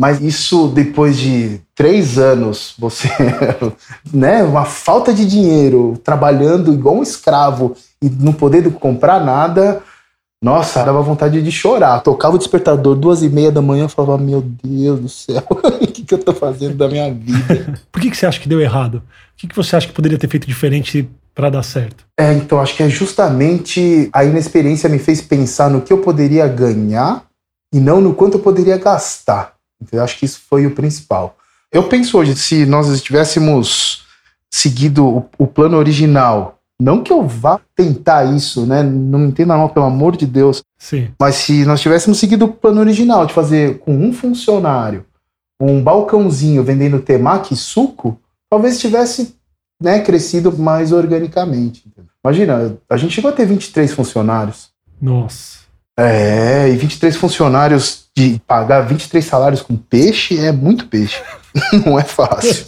mas 0.00 0.18
isso 0.22 0.68
depois 0.68 1.18
de 1.18 1.60
três 1.74 2.16
anos, 2.16 2.72
você, 2.78 3.06
né, 4.10 4.42
uma 4.42 4.64
falta 4.64 5.12
de 5.12 5.26
dinheiro, 5.26 6.00
trabalhando 6.02 6.72
igual 6.72 6.96
um 6.96 7.02
escravo 7.02 7.76
e 8.02 8.08
não 8.08 8.32
poder 8.32 8.72
comprar 8.72 9.22
nada, 9.22 9.82
nossa, 10.42 10.82
dava 10.82 11.02
vontade 11.02 11.42
de 11.42 11.52
chorar. 11.52 12.00
Tocava 12.00 12.36
o 12.36 12.38
despertador 12.38 12.96
duas 12.96 13.22
e 13.22 13.28
meia 13.28 13.52
da 13.52 13.60
manhã, 13.60 13.84
e 13.84 13.88
falava, 13.90 14.16
meu 14.16 14.40
Deus 14.40 15.00
do 15.00 15.08
céu, 15.10 15.44
o 15.52 15.86
que, 15.86 16.02
que 16.02 16.14
eu 16.14 16.18
tô 16.18 16.32
fazendo 16.32 16.76
da 16.76 16.88
minha 16.88 17.12
vida? 17.12 17.78
Por 17.92 18.00
que, 18.00 18.10
que 18.10 18.16
você 18.16 18.24
acha 18.24 18.40
que 18.40 18.48
deu 18.48 18.58
errado? 18.58 19.02
O 19.34 19.36
que, 19.36 19.48
que 19.48 19.54
você 19.54 19.76
acha 19.76 19.86
que 19.86 19.92
poderia 19.92 20.16
ter 20.16 20.28
feito 20.28 20.46
diferente 20.46 21.10
para 21.34 21.50
dar 21.50 21.62
certo? 21.62 22.06
É, 22.18 22.32
então 22.32 22.58
acho 22.58 22.74
que 22.74 22.82
é 22.82 22.88
justamente 22.88 24.08
a 24.14 24.24
inexperiência 24.24 24.88
me 24.88 24.98
fez 24.98 25.20
pensar 25.20 25.68
no 25.68 25.82
que 25.82 25.92
eu 25.92 25.98
poderia 25.98 26.48
ganhar 26.48 27.24
e 27.70 27.78
não 27.78 28.00
no 28.00 28.14
quanto 28.14 28.38
eu 28.38 28.42
poderia 28.42 28.78
gastar. 28.78 29.59
Então, 29.80 29.98
eu 29.98 30.04
acho 30.04 30.18
que 30.18 30.24
isso 30.24 30.40
foi 30.48 30.66
o 30.66 30.74
principal. 30.74 31.36
Eu 31.72 31.84
penso 31.84 32.18
hoje, 32.18 32.34
se 32.36 32.66
nós 32.66 33.00
tivéssemos 33.02 34.04
seguido 34.50 35.06
o, 35.06 35.28
o 35.38 35.46
plano 35.46 35.76
original 35.76 36.58
Não 36.80 37.02
que 37.02 37.12
eu 37.12 37.22
vá 37.26 37.60
tentar 37.76 38.24
isso, 38.24 38.66
né? 38.66 38.82
Não 38.82 39.26
entenda 39.26 39.56
mal, 39.56 39.68
pelo 39.68 39.86
amor 39.86 40.16
de 40.16 40.26
Deus. 40.26 40.62
Sim. 40.78 41.10
Mas 41.18 41.36
se 41.36 41.64
nós 41.64 41.80
tivéssemos 41.80 42.18
seguido 42.18 42.46
o 42.46 42.52
plano 42.52 42.80
original 42.80 43.26
de 43.26 43.34
fazer 43.34 43.78
com 43.80 43.94
um 43.94 44.12
funcionário 44.12 45.04
um 45.60 45.82
balcãozinho 45.82 46.64
vendendo 46.64 47.00
temaki 47.00 47.52
e 47.52 47.56
suco, 47.56 48.18
talvez 48.48 48.80
tivesse 48.80 49.36
né, 49.80 50.00
crescido 50.00 50.56
mais 50.56 50.90
organicamente. 50.90 51.84
Imagina, 52.24 52.78
a 52.88 52.96
gente 52.96 53.14
chegou 53.14 53.30
a 53.30 53.34
ter 53.34 53.46
23 53.46 53.92
funcionários. 53.92 54.70
Nossa. 55.00 55.59
É, 56.02 56.70
e 56.70 56.76
23 56.76 57.14
funcionários 57.14 58.06
de 58.16 58.40
pagar 58.46 58.80
23 58.80 59.22
salários 59.22 59.60
com 59.60 59.76
peixe 59.76 60.38
é 60.38 60.50
muito 60.50 60.86
peixe. 60.86 61.20
Não 61.84 61.98
é 61.98 62.04
fácil. 62.04 62.66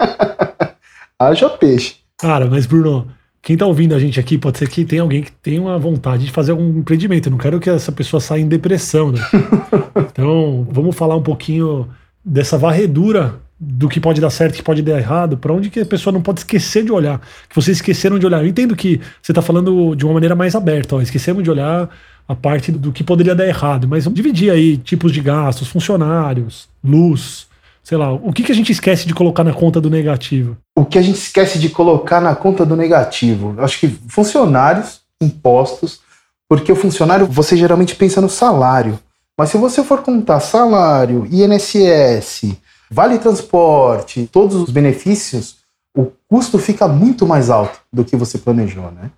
Haja 1.18 1.48
peixe. 1.48 1.96
Cara, 2.18 2.44
mas 2.44 2.66
Bruno, 2.66 3.08
quem 3.40 3.56
tá 3.56 3.64
ouvindo 3.64 3.94
a 3.94 3.98
gente 3.98 4.20
aqui, 4.20 4.36
pode 4.36 4.58
ser 4.58 4.68
que 4.68 4.84
tenha 4.84 5.00
alguém 5.00 5.22
que 5.22 5.32
tenha 5.32 5.62
uma 5.62 5.78
vontade 5.78 6.26
de 6.26 6.30
fazer 6.30 6.50
algum 6.50 6.80
empreendimento. 6.80 7.28
Eu 7.28 7.30
não 7.30 7.38
quero 7.38 7.58
que 7.58 7.70
essa 7.70 7.90
pessoa 7.90 8.20
saia 8.20 8.42
em 8.42 8.48
depressão, 8.48 9.12
né? 9.12 9.20
então, 10.12 10.68
vamos 10.70 10.94
falar 10.94 11.16
um 11.16 11.22
pouquinho 11.22 11.88
dessa 12.22 12.58
varredura 12.58 13.40
do 13.58 13.88
que 13.88 13.98
pode 13.98 14.20
dar 14.20 14.28
certo 14.28 14.54
e 14.54 14.58
que 14.58 14.62
pode 14.62 14.82
dar 14.82 14.98
errado, 14.98 15.38
para 15.38 15.54
onde 15.54 15.70
que 15.70 15.80
a 15.80 15.86
pessoa 15.86 16.12
não 16.12 16.20
pode 16.20 16.40
esquecer 16.40 16.84
de 16.84 16.92
olhar, 16.92 17.18
que 17.48 17.56
vocês 17.56 17.78
esqueceram 17.78 18.18
de 18.18 18.26
olhar. 18.26 18.42
Eu 18.42 18.46
entendo 18.46 18.76
que 18.76 19.00
você 19.22 19.32
está 19.32 19.40
falando 19.40 19.94
de 19.94 20.04
uma 20.04 20.12
maneira 20.12 20.34
mais 20.34 20.54
aberta, 20.54 20.96
ó, 20.96 21.00
esquecemos 21.00 21.42
de 21.42 21.50
olhar 21.50 21.88
a 22.28 22.34
parte 22.34 22.72
do 22.72 22.92
que 22.92 23.04
poderia 23.04 23.34
dar 23.34 23.46
errado, 23.46 23.86
mas 23.86 24.04
vamos 24.04 24.16
dividir 24.16 24.50
aí 24.50 24.76
tipos 24.76 25.12
de 25.12 25.20
gastos, 25.20 25.68
funcionários, 25.68 26.68
luz, 26.82 27.46
sei 27.82 27.96
lá, 27.96 28.12
o 28.12 28.32
que, 28.32 28.42
que 28.42 28.50
a 28.50 28.54
gente 28.54 28.72
esquece 28.72 29.06
de 29.06 29.14
colocar 29.14 29.44
na 29.44 29.52
conta 29.52 29.80
do 29.80 29.88
negativo? 29.88 30.56
O 30.76 30.84
que 30.84 30.98
a 30.98 31.02
gente 31.02 31.18
esquece 31.18 31.58
de 31.58 31.68
colocar 31.68 32.20
na 32.20 32.34
conta 32.34 32.66
do 32.66 32.74
negativo? 32.74 33.54
Acho 33.58 33.78
que 33.78 33.88
funcionários, 34.08 35.02
impostos, 35.20 36.00
porque 36.48 36.72
o 36.72 36.76
funcionário, 36.76 37.26
você 37.26 37.56
geralmente 37.56 37.94
pensa 37.94 38.20
no 38.20 38.28
salário. 38.28 38.98
Mas 39.38 39.50
se 39.50 39.56
você 39.56 39.84
for 39.84 40.02
contar 40.02 40.40
salário, 40.40 41.28
INSS, 41.30 42.56
vale 42.90 43.18
transporte, 43.18 44.28
todos 44.32 44.56
os 44.56 44.70
benefícios, 44.70 45.58
o 45.96 46.10
custo 46.28 46.58
fica 46.58 46.88
muito 46.88 47.26
mais 47.26 47.50
alto 47.50 47.78
do 47.92 48.04
que 48.04 48.16
você 48.16 48.36
planejou, 48.36 48.90
né? 48.90 49.10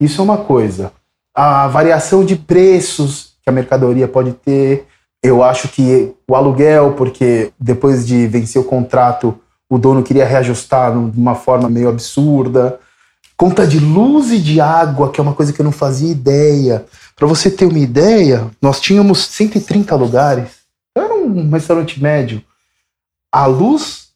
Isso 0.00 0.20
é 0.20 0.24
uma 0.24 0.38
coisa. 0.38 0.92
A 1.40 1.68
variação 1.68 2.24
de 2.24 2.34
preços 2.34 3.34
que 3.44 3.48
a 3.48 3.52
mercadoria 3.52 4.08
pode 4.08 4.32
ter, 4.32 4.88
eu 5.22 5.40
acho 5.40 5.68
que 5.68 6.12
o 6.28 6.34
aluguel, 6.34 6.94
porque 6.94 7.52
depois 7.60 8.04
de 8.04 8.26
vencer 8.26 8.60
o 8.60 8.64
contrato, 8.64 9.38
o 9.70 9.78
dono 9.78 10.02
queria 10.02 10.26
reajustar 10.26 10.90
de 10.90 11.16
uma 11.16 11.36
forma 11.36 11.70
meio 11.70 11.88
absurda. 11.88 12.80
Conta 13.36 13.64
de 13.64 13.78
luz 13.78 14.32
e 14.32 14.40
de 14.40 14.60
água, 14.60 15.12
que 15.12 15.20
é 15.20 15.22
uma 15.22 15.32
coisa 15.32 15.52
que 15.52 15.60
eu 15.60 15.64
não 15.64 15.70
fazia 15.70 16.10
ideia. 16.10 16.84
Para 17.14 17.28
você 17.28 17.48
ter 17.48 17.66
uma 17.66 17.78
ideia, 17.78 18.50
nós 18.60 18.80
tínhamos 18.80 19.24
130 19.26 19.94
lugares. 19.94 20.50
Era 20.92 21.14
um 21.14 21.50
restaurante 21.50 22.02
médio. 22.02 22.42
A 23.30 23.46
luz 23.46 24.08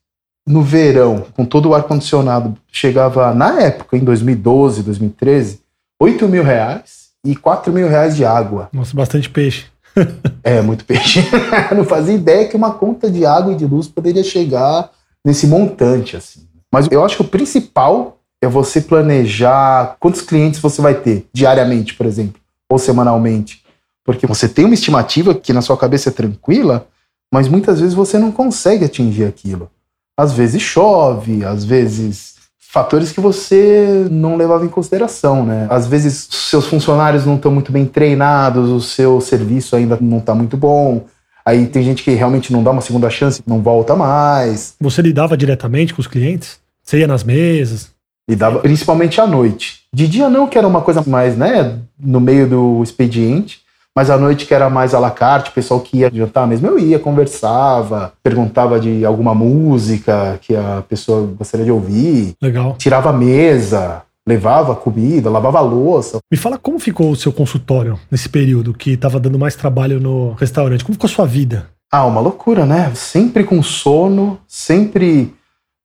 no 0.45 0.61
verão, 0.61 1.25
com 1.37 1.45
todo 1.45 1.69
o 1.69 1.75
ar-condicionado, 1.77 2.59
chegava, 2.67 3.33
na 3.33 3.61
época, 3.61 3.97
em 3.97 4.01
2012, 4.01 4.83
2013, 4.83 5.61
8 6.01 6.27
mil 6.27 6.43
reais 6.43 7.02
e 7.25 7.37
4 7.37 7.73
mil 7.73 7.89
reais 7.89 8.17
de 8.17 8.25
água. 8.25 8.69
Nossa, 8.73 8.95
bastante 8.95 9.31
peixe. 9.31 9.67
É, 10.45 10.61
muito 10.61 10.85
peixe. 10.85 11.21
não 11.77 11.85
fazia 11.85 12.15
ideia 12.15 12.49
que 12.49 12.57
uma 12.57 12.73
conta 12.73 13.09
de 13.09 13.25
água 13.25 13.53
e 13.53 13.57
de 13.57 13.65
luz 13.65 13.87
poderia 13.87 14.25
chegar 14.25 14.91
nesse 15.25 15.47
montante, 15.47 16.17
assim. 16.17 16.49
Mas 16.73 16.89
eu 16.91 17.05
acho 17.05 17.17
que 17.17 17.23
o 17.23 17.29
principal 17.29 18.19
é 18.43 18.49
você 18.49 18.81
planejar 18.81 19.97
quantos 20.01 20.23
clientes 20.23 20.59
você 20.59 20.83
vai 20.83 20.95
ter 20.95 21.29
diariamente, 21.33 21.95
por 21.95 22.07
exemplo, 22.07 22.41
ou 22.69 22.79
semanalmente. 22.79 23.63
Porque 24.05 24.27
você 24.27 24.49
tem 24.49 24.65
uma 24.65 24.75
estimativa 24.75 25.33
que 25.33 25.53
na 25.53 25.63
sua 25.63 25.77
cabeça 25.77 26.09
é 26.09 26.13
tranquila, 26.13 26.89
mas 27.33 27.47
muitas 27.47 27.79
vezes 27.79 27.95
você 27.95 28.19
não 28.19 28.33
consegue 28.33 28.85
atingir 28.85 29.25
aquilo. 29.25 29.71
Às 30.19 30.33
vezes 30.33 30.61
chove, 30.61 31.45
às 31.45 31.65
vezes 31.65 32.35
fatores 32.73 33.13
que 33.13 33.21
você 33.21 34.07
não 34.11 34.35
levava 34.35 34.65
em 34.65 34.69
consideração, 34.69 35.45
né? 35.45 35.67
Às 35.69 35.87
vezes 35.87 36.27
seus 36.31 36.67
funcionários 36.67 37.27
não 37.27 37.37
estão 37.37 37.53
muito 37.53 37.71
bem 37.71 37.85
treinados, 37.85 38.71
o 38.71 38.81
seu 38.81 39.21
serviço 39.21 39.77
ainda 39.77 39.99
não 40.01 40.17
está 40.17 40.35
muito 40.35 40.57
bom. 40.57 41.05
Aí 41.45 41.67
tem 41.67 41.83
gente 41.83 42.03
que 42.03 42.13
realmente 42.13 42.51
não 42.51 42.63
dá 42.63 42.71
uma 42.71 42.81
segunda 42.81 43.11
chance, 43.11 43.43
não 43.47 43.61
volta 43.61 43.95
mais. 43.95 44.75
Você 44.81 45.03
lidava 45.03 45.37
diretamente 45.37 45.93
com 45.93 46.01
os 46.01 46.07
clientes? 46.07 46.61
Você 46.83 47.01
ia 47.01 47.07
nas 47.07 47.23
mesas? 47.23 47.91
Lidava 48.27 48.61
principalmente 48.61 49.21
à 49.21 49.27
noite. 49.27 49.81
De 49.93 50.09
dia 50.09 50.31
não, 50.31 50.47
que 50.47 50.57
era 50.57 50.67
uma 50.67 50.81
coisa 50.81 51.05
mais, 51.07 51.37
né, 51.37 51.79
no 52.01 52.21
meio 52.23 52.49
do 52.49 52.83
expediente. 52.83 53.61
Mas 53.95 54.09
à 54.09 54.17
noite 54.17 54.47
que 54.47 54.55
era 54.55 54.71
mais 54.71 54.95
à 54.95 54.99
la 54.99 55.11
carte, 55.11 55.51
o 55.51 55.53
pessoal 55.53 55.81
que 55.81 55.99
ia 55.99 56.11
jantar 56.13 56.47
mesmo, 56.47 56.67
eu 56.67 56.79
ia, 56.79 56.99
conversava, 56.99 58.13
perguntava 58.23 58.81
de 58.81 59.05
alguma 59.05 59.35
música 59.35 60.39
que 60.41 60.57
a 60.57 60.83
pessoa 60.89 61.27
gostaria 61.37 61.67
de 61.67 61.73
ouvir. 61.73 62.35
Legal. 62.41 62.75
Tirava 62.79 63.11
a 63.11 63.13
mesa, 63.13 64.03
levava 64.27 64.75
comida, 64.75 65.29
lavava 65.29 65.59
a 65.59 65.63
louça. 65.63 66.19
Me 66.31 66.39
fala 66.39 66.57
como 66.57 66.79
ficou 66.79 67.11
o 67.11 67.17
seu 67.17 67.33
consultório 67.33 67.99
nesse 68.11 68.29
período 68.29 68.73
que 68.73 68.93
estava 68.93 69.21
dando 69.21 69.39
mais 69.39 69.57
trabalho 69.57 70.01
no 70.01 70.33
restaurante. 70.33 70.85
Como 70.85 70.95
ficou 70.95 71.09
a 71.09 71.13
sua 71.13 71.27
vida? 71.27 71.69
Ah, 71.91 72.07
uma 72.07 72.21
loucura, 72.21 72.65
né? 72.65 72.91
Sempre 72.95 73.45
com 73.45 73.63
sono, 73.63 74.39
sempre 74.49 75.35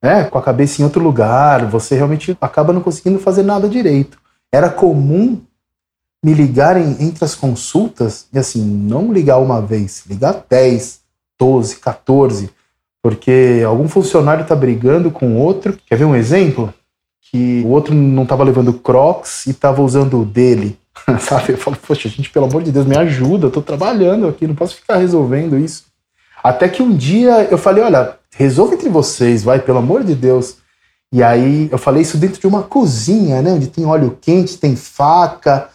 né, 0.02 0.24
com 0.24 0.38
a 0.38 0.42
cabeça 0.42 0.82
em 0.82 0.86
outro 0.86 1.04
lugar. 1.04 1.66
Você 1.66 1.96
realmente 1.96 2.38
acaba 2.40 2.72
não 2.72 2.82
conseguindo 2.82 3.20
fazer 3.20 3.44
nada 3.44 3.68
direito. 3.68 4.18
Era 4.54 4.70
comum 4.70 5.42
me 6.24 6.34
ligarem 6.34 6.98
entre 7.00 7.24
as 7.24 7.36
consultas, 7.36 8.28
e 8.34 8.40
assim, 8.40 8.64
não 8.64 9.14
ligar 9.14 9.38
uma 9.38 9.62
vez, 9.62 10.04
ligar 10.08 10.44
10, 10.50 11.00
12, 11.40 11.78
14, 11.78 12.50
porque 13.02 13.64
algum 13.66 13.88
funcionário 13.88 14.42
está 14.42 14.56
brigando 14.56 15.12
com 15.12 15.38
outro. 15.38 15.78
Quer 15.86 15.98
ver 15.98 16.06
um 16.06 16.16
exemplo? 16.16 16.74
Que 17.32 17.62
o 17.66 17.70
outro 17.70 17.94
não 17.94 18.24
estava 18.24 18.44
levando 18.44 18.74
Crocs 18.74 19.46
e 19.46 19.52
estava 19.52 19.82
usando 19.82 20.22
o 20.22 20.26
dele. 20.26 20.78
Sabe? 21.20 21.54
Eu 21.54 21.58
falo, 21.58 21.78
poxa, 21.78 22.10
gente, 22.10 22.30
pelo 22.30 22.46
amor 22.46 22.64
de 22.64 22.72
Deus, 22.72 22.86
me 22.86 22.98
ajuda, 22.98 23.46
eu 23.46 23.50
estou 23.50 23.64
trabalhando 23.64 24.28
aqui, 24.28 24.48
não 24.48 24.56
posso 24.56 24.76
ficar 24.76 24.98
resolvendo 24.98 25.58
isso. 25.58 25.86
Até 26.44 26.68
que 26.68 26.82
um 26.82 26.96
dia 26.96 27.48
eu 27.50 27.58
falei, 27.58 27.84
olha, 27.84 28.18
resolva 28.36 28.74
entre 28.74 28.90
vocês, 28.90 29.44
vai, 29.44 29.60
pelo 29.60 29.78
amor 29.78 30.04
de 30.04 30.16
Deus. 30.16 30.58
E 31.12 31.24
aí 31.24 31.70
eu 31.72 31.78
falei 31.78 32.02
isso 32.02 32.18
dentro 32.18 32.40
de 32.40 32.48
uma 32.48 32.64
cozinha, 32.64 33.42
né? 33.42 33.54
Onde 33.54 33.68
tem 33.68 33.86
óleo 33.86 34.18
quente, 34.20 34.58
tem 34.58 34.76
faca, 34.76 35.70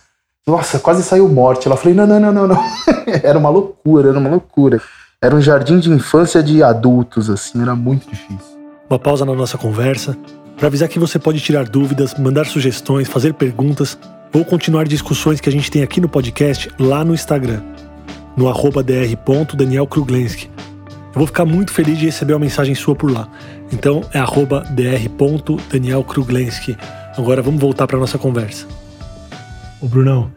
nossa, 0.46 0.78
quase 0.78 1.02
saiu 1.02 1.28
morte. 1.28 1.68
Ela 1.68 1.76
falou: 1.76 1.94
não, 1.94 2.06
não, 2.06 2.20
não, 2.20 2.32
não, 2.32 2.48
não. 2.48 2.64
era 3.22 3.38
uma 3.38 3.48
loucura, 3.48 4.08
era 4.08 4.18
uma 4.18 4.30
loucura. 4.30 4.80
Era 5.20 5.36
um 5.36 5.40
jardim 5.40 5.78
de 5.78 5.88
infância 5.88 6.42
de 6.42 6.64
adultos, 6.64 7.30
assim, 7.30 7.62
era 7.62 7.76
muito 7.76 8.10
difícil. 8.10 8.58
Uma 8.90 8.98
pausa 8.98 9.24
na 9.24 9.34
nossa 9.34 9.56
conversa 9.56 10.18
para 10.56 10.66
avisar 10.66 10.88
que 10.88 10.98
você 10.98 11.16
pode 11.16 11.38
tirar 11.40 11.68
dúvidas, 11.68 12.16
mandar 12.18 12.44
sugestões, 12.44 13.06
fazer 13.08 13.34
perguntas 13.34 13.96
ou 14.34 14.44
continuar 14.44 14.88
discussões 14.88 15.40
que 15.40 15.48
a 15.48 15.52
gente 15.52 15.70
tem 15.70 15.80
aqui 15.82 16.00
no 16.00 16.08
podcast 16.08 16.68
lá 16.78 17.04
no 17.04 17.14
Instagram, 17.14 17.62
no 18.36 18.48
arroba 18.48 18.82
dr.danielkruglenski. 18.82 20.50
Eu 21.14 21.18
vou 21.18 21.26
ficar 21.26 21.44
muito 21.44 21.72
feliz 21.72 21.98
de 21.98 22.06
receber 22.06 22.32
uma 22.32 22.40
mensagem 22.40 22.74
sua 22.74 22.96
por 22.96 23.12
lá. 23.12 23.28
Então 23.70 24.00
é 24.12 24.18
arroba 24.18 24.64
dr.danielkruglenski. 24.70 26.76
Agora 27.16 27.40
vamos 27.42 27.60
voltar 27.60 27.86
para 27.86 27.96
nossa 27.96 28.18
conversa. 28.18 28.66
Ô 29.82 29.88
Brunão, 29.88 30.30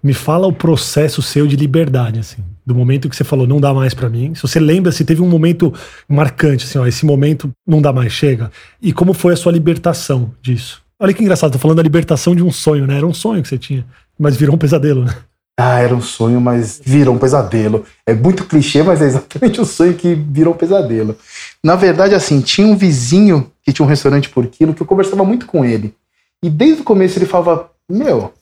me 0.00 0.14
fala 0.14 0.46
o 0.46 0.52
processo 0.52 1.20
seu 1.20 1.48
de 1.48 1.56
liberdade, 1.56 2.20
assim, 2.20 2.44
do 2.64 2.76
momento 2.76 3.08
que 3.08 3.16
você 3.16 3.24
falou 3.24 3.44
não 3.44 3.60
dá 3.60 3.74
mais 3.74 3.92
para 3.92 4.08
mim. 4.08 4.32
Se 4.36 4.42
você 4.42 4.60
lembra 4.60 4.92
se 4.92 5.04
teve 5.04 5.20
um 5.20 5.28
momento 5.28 5.74
marcante, 6.08 6.64
assim, 6.64 6.78
ó, 6.78 6.86
esse 6.86 7.04
momento 7.04 7.50
não 7.66 7.82
dá 7.82 7.92
mais, 7.92 8.12
chega. 8.12 8.52
E 8.80 8.92
como 8.92 9.12
foi 9.12 9.32
a 9.32 9.36
sua 9.36 9.50
libertação 9.50 10.32
disso? 10.40 10.80
Olha 11.00 11.12
que 11.12 11.20
engraçado, 11.20 11.52
tô 11.52 11.58
falando 11.58 11.78
da 11.78 11.82
libertação 11.82 12.36
de 12.36 12.44
um 12.44 12.52
sonho, 12.52 12.86
né? 12.86 12.98
Era 12.98 13.06
um 13.06 13.12
sonho 13.12 13.42
que 13.42 13.48
você 13.48 13.58
tinha, 13.58 13.84
mas 14.16 14.36
virou 14.36 14.54
um 14.54 14.58
pesadelo, 14.58 15.04
né? 15.04 15.16
Ah, 15.58 15.80
era 15.80 15.94
um 15.94 16.00
sonho, 16.00 16.40
mas 16.40 16.80
virou 16.84 17.16
um 17.16 17.18
pesadelo. 17.18 17.84
É 18.06 18.14
muito 18.14 18.44
clichê, 18.44 18.80
mas 18.82 19.02
é 19.02 19.06
exatamente 19.06 19.60
o 19.60 19.64
sonho 19.64 19.94
que 19.94 20.14
virou 20.14 20.54
um 20.54 20.56
pesadelo. 20.56 21.16
Na 21.64 21.74
verdade, 21.74 22.14
assim, 22.14 22.40
tinha 22.40 22.66
um 22.66 22.76
vizinho 22.76 23.50
que 23.60 23.72
tinha 23.72 23.84
um 23.84 23.88
restaurante 23.88 24.28
por 24.28 24.46
quilo 24.46 24.72
que 24.72 24.82
eu 24.82 24.86
conversava 24.86 25.24
muito 25.24 25.46
com 25.46 25.64
ele. 25.64 25.94
E 26.40 26.48
desde 26.48 26.82
o 26.82 26.84
começo 26.84 27.18
ele 27.18 27.26
falava: 27.26 27.70
Meu, 27.88 28.32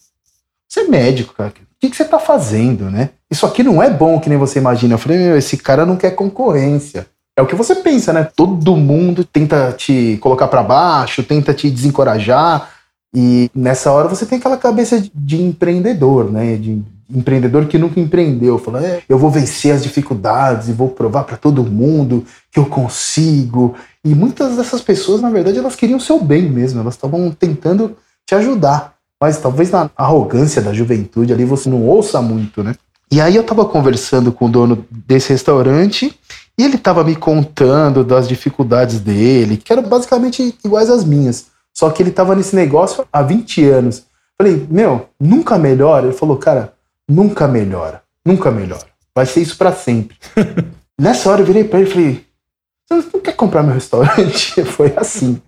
você 0.72 0.80
é 0.80 0.88
médico, 0.88 1.34
cara. 1.34 1.50
O 1.50 1.52
que, 1.78 1.90
que 1.90 1.96
você 1.96 2.04
tá 2.04 2.18
fazendo, 2.18 2.90
né? 2.90 3.10
Isso 3.30 3.44
aqui 3.44 3.62
não 3.62 3.82
é 3.82 3.90
bom 3.90 4.18
que 4.18 4.30
nem 4.30 4.38
você 4.38 4.58
imagina. 4.58 4.94
Eu 4.94 4.98
falei, 4.98 5.18
meu, 5.18 5.36
esse 5.36 5.58
cara 5.58 5.84
não 5.84 5.96
quer 5.96 6.12
concorrência. 6.12 7.06
É 7.36 7.42
o 7.42 7.46
que 7.46 7.54
você 7.54 7.74
pensa, 7.74 8.10
né? 8.10 8.26
Todo 8.34 8.74
mundo 8.74 9.22
tenta 9.22 9.74
te 9.76 10.16
colocar 10.22 10.48
para 10.48 10.62
baixo, 10.62 11.22
tenta 11.22 11.52
te 11.52 11.70
desencorajar. 11.70 12.70
E 13.14 13.50
nessa 13.54 13.92
hora 13.92 14.08
você 14.08 14.24
tem 14.24 14.38
aquela 14.38 14.56
cabeça 14.56 14.98
de, 14.98 15.12
de 15.14 15.42
empreendedor, 15.42 16.32
né? 16.32 16.56
De 16.56 16.82
empreendedor 17.10 17.66
que 17.66 17.76
nunca 17.76 18.00
empreendeu. 18.00 18.58
Fala, 18.58 18.82
é, 18.82 19.02
eu 19.06 19.18
vou 19.18 19.30
vencer 19.30 19.74
as 19.74 19.82
dificuldades 19.82 20.68
e 20.68 20.72
vou 20.72 20.88
provar 20.88 21.24
para 21.24 21.36
todo 21.36 21.62
mundo 21.64 22.24
que 22.50 22.58
eu 22.58 22.64
consigo. 22.64 23.74
E 24.02 24.14
muitas 24.14 24.56
dessas 24.56 24.80
pessoas, 24.80 25.20
na 25.20 25.28
verdade, 25.28 25.58
elas 25.58 25.76
queriam 25.76 25.98
o 25.98 26.00
seu 26.00 26.18
bem 26.18 26.48
mesmo. 26.48 26.80
Elas 26.80 26.94
estavam 26.94 27.30
tentando 27.30 27.90
te 27.90 28.12
te 28.32 28.34
ajudar. 28.34 28.91
Mas 29.22 29.38
talvez 29.38 29.70
na 29.70 29.88
arrogância 29.96 30.60
da 30.60 30.72
juventude 30.72 31.32
ali 31.32 31.44
você 31.44 31.70
não 31.70 31.86
ouça 31.86 32.20
muito, 32.20 32.64
né? 32.64 32.74
E 33.08 33.20
aí 33.20 33.36
eu 33.36 33.44
tava 33.44 33.64
conversando 33.64 34.32
com 34.32 34.46
o 34.46 34.48
dono 34.48 34.84
desse 34.90 35.28
restaurante 35.28 36.18
e 36.58 36.64
ele 36.64 36.76
tava 36.76 37.04
me 37.04 37.14
contando 37.14 38.02
das 38.02 38.26
dificuldades 38.26 38.98
dele, 38.98 39.58
que 39.58 39.72
eram 39.72 39.84
basicamente 39.84 40.58
iguais 40.64 40.90
às 40.90 41.04
minhas. 41.04 41.46
Só 41.72 41.88
que 41.90 42.02
ele 42.02 42.10
tava 42.10 42.34
nesse 42.34 42.56
negócio 42.56 43.06
há 43.12 43.22
20 43.22 43.64
anos. 43.64 44.02
Falei, 44.36 44.66
meu, 44.68 45.08
nunca 45.20 45.56
melhora? 45.56 46.06
Ele 46.06 46.16
falou, 46.16 46.36
cara, 46.36 46.72
nunca 47.08 47.46
melhora. 47.46 48.02
Nunca 48.26 48.50
melhora. 48.50 48.86
Vai 49.14 49.24
ser 49.24 49.42
isso 49.42 49.56
para 49.56 49.70
sempre. 49.70 50.16
Nessa 51.00 51.30
hora 51.30 51.42
eu 51.42 51.46
virei 51.46 51.62
pra 51.62 51.78
ele 51.78 51.88
e 51.88 51.92
falei, 51.92 52.26
você 52.90 53.08
não 53.14 53.20
quer 53.20 53.36
comprar 53.36 53.62
meu 53.62 53.74
restaurante? 53.74 54.64
Foi 54.66 54.92
assim. 54.96 55.40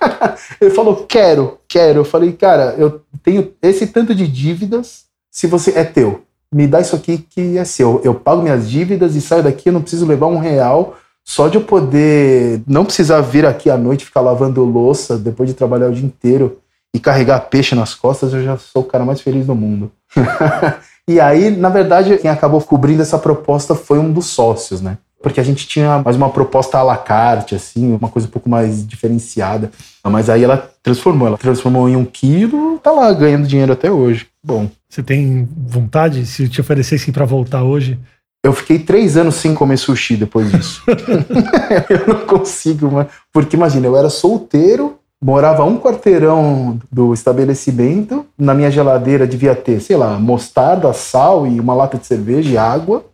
ele 0.60 0.70
falou, 0.70 1.04
quero, 1.06 1.58
quero. 1.68 2.00
Eu 2.00 2.04
falei, 2.04 2.32
cara, 2.32 2.74
eu 2.78 3.02
tenho 3.22 3.52
esse 3.62 3.86
tanto 3.86 4.14
de 4.14 4.26
dívidas, 4.26 5.04
se 5.30 5.46
você 5.46 5.72
é 5.72 5.84
teu. 5.84 6.22
Me 6.52 6.66
dá 6.66 6.80
isso 6.80 6.96
aqui 6.96 7.18
que 7.18 7.56
é 7.56 7.64
seu. 7.64 8.00
Eu 8.02 8.14
pago 8.14 8.42
minhas 8.42 8.68
dívidas 8.68 9.14
e 9.14 9.20
saio 9.20 9.42
daqui, 9.42 9.68
eu 9.68 9.72
não 9.72 9.82
preciso 9.82 10.06
levar 10.06 10.26
um 10.26 10.38
real 10.38 10.96
só 11.24 11.48
de 11.48 11.56
eu 11.56 11.62
poder 11.62 12.62
não 12.66 12.84
precisar 12.84 13.20
vir 13.20 13.46
aqui 13.46 13.70
à 13.70 13.76
noite 13.76 14.04
ficar 14.04 14.20
lavando 14.20 14.64
louça 14.64 15.16
depois 15.16 15.48
de 15.48 15.54
trabalhar 15.54 15.88
o 15.88 15.92
dia 15.92 16.04
inteiro 16.04 16.58
e 16.92 16.98
carregar 16.98 17.38
peixe 17.48 17.74
nas 17.74 17.94
costas, 17.94 18.32
eu 18.32 18.42
já 18.42 18.58
sou 18.58 18.82
o 18.82 18.84
cara 18.84 19.04
mais 19.04 19.20
feliz 19.20 19.46
do 19.46 19.54
mundo. 19.54 19.92
e 21.06 21.20
aí, 21.20 21.50
na 21.50 21.68
verdade, 21.68 22.18
quem 22.18 22.28
acabou 22.30 22.60
cobrindo 22.60 23.02
essa 23.02 23.18
proposta 23.18 23.76
foi 23.76 23.98
um 23.98 24.12
dos 24.12 24.26
sócios, 24.26 24.80
né? 24.80 24.98
Porque 25.22 25.40
a 25.40 25.42
gente 25.42 25.66
tinha 25.66 26.00
mais 26.02 26.16
uma 26.16 26.30
proposta 26.30 26.78
à 26.78 26.82
la 26.82 26.96
carte, 26.96 27.54
assim, 27.54 27.94
uma 27.94 28.08
coisa 28.08 28.26
um 28.26 28.30
pouco 28.30 28.48
mais 28.48 28.86
diferenciada. 28.86 29.70
Mas 30.02 30.30
aí 30.30 30.42
ela 30.42 30.70
transformou, 30.82 31.28
ela 31.28 31.36
transformou 31.36 31.88
em 31.88 31.96
um 31.96 32.04
quilo, 32.04 32.78
tá 32.78 32.90
lá 32.90 33.12
ganhando 33.12 33.46
dinheiro 33.46 33.72
até 33.72 33.90
hoje. 33.90 34.26
Bom. 34.42 34.68
Você 34.88 35.02
tem 35.02 35.46
vontade, 35.66 36.24
se 36.26 36.48
te 36.48 36.60
oferecessem 36.60 37.12
para 37.12 37.24
voltar 37.24 37.62
hoje, 37.62 37.98
eu 38.42 38.54
fiquei 38.54 38.78
três 38.78 39.16
anos 39.18 39.34
sem 39.34 39.54
comer 39.54 39.76
sushi 39.76 40.16
depois 40.16 40.50
disso. 40.50 40.82
eu 41.90 42.14
não 42.14 42.26
consigo, 42.26 42.90
mas... 42.90 43.06
porque 43.32 43.56
imagina, 43.56 43.86
eu 43.86 43.96
era 43.96 44.08
solteiro, 44.08 44.98
morava 45.22 45.64
um 45.64 45.78
quarteirão 45.78 46.78
do 46.90 47.12
estabelecimento, 47.12 48.24
na 48.38 48.54
minha 48.54 48.70
geladeira 48.70 49.26
devia 49.26 49.54
ter, 49.54 49.80
sei 49.80 49.96
lá, 49.96 50.18
mostarda, 50.18 50.92
sal 50.94 51.46
e 51.46 51.60
uma 51.60 51.74
lata 51.74 51.98
de 51.98 52.06
cerveja 52.06 52.50
e 52.50 52.56
água. 52.56 53.04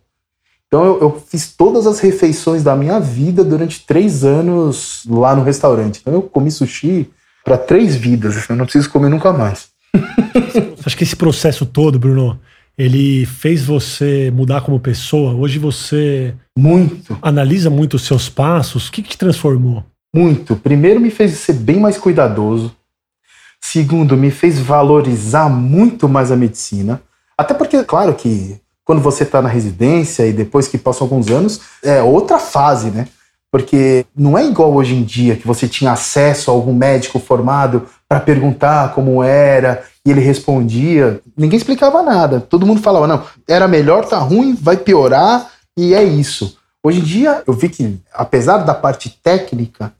Então 0.67 0.85
eu, 0.85 1.01
eu 1.01 1.23
fiz 1.25 1.53
todas 1.55 1.87
as 1.87 1.99
refeições 1.99 2.63
da 2.63 2.75
minha 2.75 2.99
vida 2.99 3.43
durante 3.43 3.85
três 3.85 4.23
anos 4.23 5.03
lá 5.07 5.35
no 5.35 5.43
restaurante. 5.43 5.99
Então 6.01 6.13
eu 6.13 6.21
comi 6.21 6.51
sushi 6.51 7.09
para 7.43 7.57
três 7.57 7.95
vidas, 7.95 8.49
eu 8.49 8.55
não 8.55 8.65
preciso 8.65 8.89
comer 8.89 9.09
nunca 9.09 9.31
mais. 9.31 9.69
Acho 10.85 10.97
que 10.97 11.03
esse 11.03 11.15
processo 11.15 11.65
todo, 11.65 11.97
Bruno, 11.97 12.39
ele 12.77 13.25
fez 13.25 13.65
você 13.65 14.31
mudar 14.31 14.61
como 14.61 14.79
pessoa? 14.79 15.33
Hoje 15.33 15.57
você. 15.57 16.35
Muito. 16.57 17.17
Analisa 17.21 17.69
muito 17.69 17.95
os 17.95 18.05
seus 18.05 18.29
passos? 18.29 18.87
O 18.87 18.91
que, 18.91 19.01
que 19.01 19.09
te 19.09 19.17
transformou? 19.17 19.83
Muito. 20.13 20.55
Primeiro, 20.55 20.99
me 20.99 21.09
fez 21.09 21.31
ser 21.33 21.53
bem 21.53 21.79
mais 21.79 21.97
cuidadoso. 21.97 22.75
Segundo, 23.61 24.15
me 24.15 24.29
fez 24.29 24.59
valorizar 24.59 25.49
muito 25.49 26.07
mais 26.07 26.31
a 26.31 26.35
medicina. 26.35 27.01
Até 27.37 27.53
porque, 27.53 27.83
claro 27.83 28.13
que 28.13 28.59
quando 28.87 29.01
você 29.01 29.23
está 29.23 29.41
na 29.41 29.49
residência 29.49 30.25
e 30.25 30.31
depois 30.31 30.65
que 30.65 30.77
passam 30.77 31.03
alguns 31.03 31.27
anos, 31.27 31.59
é 31.83 32.01
outra 32.01 32.39
fase, 32.39 32.89
né? 32.89 33.09
Porque 33.51 34.05
não 34.15 34.37
é 34.37 34.45
igual 34.45 34.73
hoje 34.73 34.95
em 34.95 35.03
dia 35.03 35.35
que 35.35 35.45
você 35.45 35.67
tinha 35.67 35.91
acesso 35.91 36.49
a 36.49 36.53
algum 36.53 36.73
médico 36.73 37.19
formado 37.19 37.85
para 38.07 38.21
perguntar 38.21 38.93
como 38.93 39.21
era 39.21 39.83
e 40.05 40.11
ele 40.11 40.21
respondia. 40.21 41.19
Ninguém 41.35 41.57
explicava 41.57 42.01
nada. 42.01 42.39
Todo 42.39 42.65
mundo 42.65 42.81
falava, 42.81 43.05
não, 43.05 43.23
era 43.45 43.67
melhor, 43.67 44.05
tá 44.05 44.19
ruim, 44.19 44.55
vai 44.55 44.77
piorar 44.77 45.51
e 45.77 45.93
é 45.93 46.01
isso. 46.01 46.57
Hoje 46.81 47.01
em 47.01 47.03
dia, 47.03 47.43
eu 47.45 47.51
vi 47.51 47.67
que, 47.67 47.99
apesar 48.13 48.59
da 48.59 48.73
parte 48.73 49.09
técnica, 49.21 49.91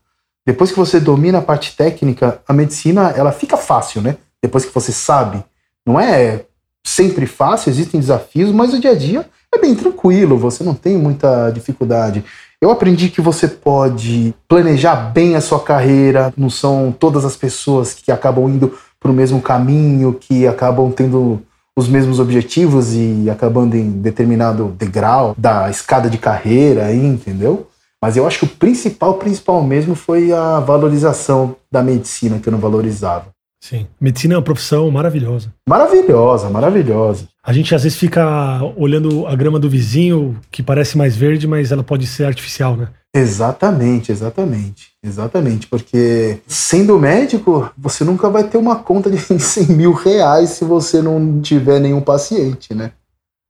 depois 0.45 0.71
que 0.71 0.79
você 0.79 0.97
domina 0.97 1.39
a 1.39 1.41
parte 1.41 1.75
técnica, 1.75 2.39
a 2.47 2.53
medicina 2.53 3.13
ela 3.17 3.33
fica 3.33 3.57
fácil, 3.57 4.01
né? 4.01 4.15
Depois 4.41 4.63
que 4.63 4.73
você 4.73 4.93
sabe. 4.93 5.43
Não 5.85 5.99
é 5.99 6.45
sempre 6.87 7.25
fácil, 7.25 7.69
existem 7.69 7.99
desafios, 7.99 8.51
mas 8.51 8.73
o 8.73 8.79
dia 8.79 8.91
a 8.91 8.95
dia 8.95 9.25
é 9.53 9.59
bem 9.59 9.75
tranquilo, 9.75 10.37
você 10.37 10.63
não 10.63 10.73
tem 10.73 10.97
muita 10.97 11.49
dificuldade. 11.49 12.23
Eu 12.61 12.71
aprendi 12.71 13.09
que 13.09 13.21
você 13.21 13.47
pode 13.47 14.33
planejar 14.47 14.95
bem 14.95 15.35
a 15.35 15.41
sua 15.41 15.59
carreira, 15.59 16.33
não 16.35 16.49
são 16.49 16.95
todas 16.97 17.25
as 17.25 17.35
pessoas 17.35 17.93
que 17.93 18.11
acabam 18.11 18.49
indo 18.49 18.73
para 18.99 19.11
o 19.11 19.13
mesmo 19.13 19.41
caminho, 19.41 20.13
que 20.13 20.47
acabam 20.47 20.91
tendo 20.91 21.41
os 21.75 21.87
mesmos 21.87 22.19
objetivos 22.19 22.93
e 22.93 23.29
acabando 23.29 23.75
em 23.75 23.91
determinado 23.91 24.73
degrau 24.79 25.35
da 25.37 25.69
escada 25.69 26.09
de 26.09 26.17
carreira, 26.17 26.85
aí, 26.85 27.05
entendeu? 27.05 27.67
Mas 28.01 28.15
eu 28.15 28.25
acho 28.25 28.39
que 28.39 28.45
o 28.45 28.57
principal, 28.57 29.15
principal 29.15 29.61
mesmo 29.61 29.93
foi 29.93 30.31
a 30.31 30.59
valorização 30.59 31.55
da 31.71 31.83
medicina 31.83 32.39
que 32.39 32.47
eu 32.47 32.51
não 32.51 32.59
valorizava. 32.59 33.36
Sim. 33.59 33.87
Medicina 33.99 34.35
é 34.35 34.37
uma 34.37 34.43
profissão 34.43 34.89
maravilhosa. 34.91 35.53
Maravilhosa, 35.67 36.49
maravilhosa. 36.49 37.27
A 37.43 37.51
gente 37.51 37.73
às 37.73 37.83
vezes 37.83 37.97
fica 37.97 38.61
olhando 38.75 39.25
a 39.25 39.35
grama 39.35 39.59
do 39.59 39.69
vizinho, 39.69 40.39
que 40.51 40.61
parece 40.61 40.97
mais 40.97 41.15
verde, 41.15 41.47
mas 41.47 41.71
ela 41.71 41.83
pode 41.83 42.05
ser 42.05 42.25
artificial, 42.25 42.77
né? 42.77 42.89
Exatamente, 43.15 44.11
exatamente. 44.11 44.91
Exatamente, 45.03 45.67
porque 45.67 46.39
sendo 46.45 46.99
médico, 46.99 47.71
você 47.77 48.03
nunca 48.03 48.29
vai 48.29 48.43
ter 48.43 48.57
uma 48.57 48.75
conta 48.75 49.09
de 49.09 49.17
100 49.39 49.67
mil 49.75 49.93
reais 49.93 50.51
se 50.51 50.63
você 50.63 51.01
não 51.01 51.41
tiver 51.41 51.79
nenhum 51.79 52.01
paciente, 52.01 52.73
né? 52.73 52.91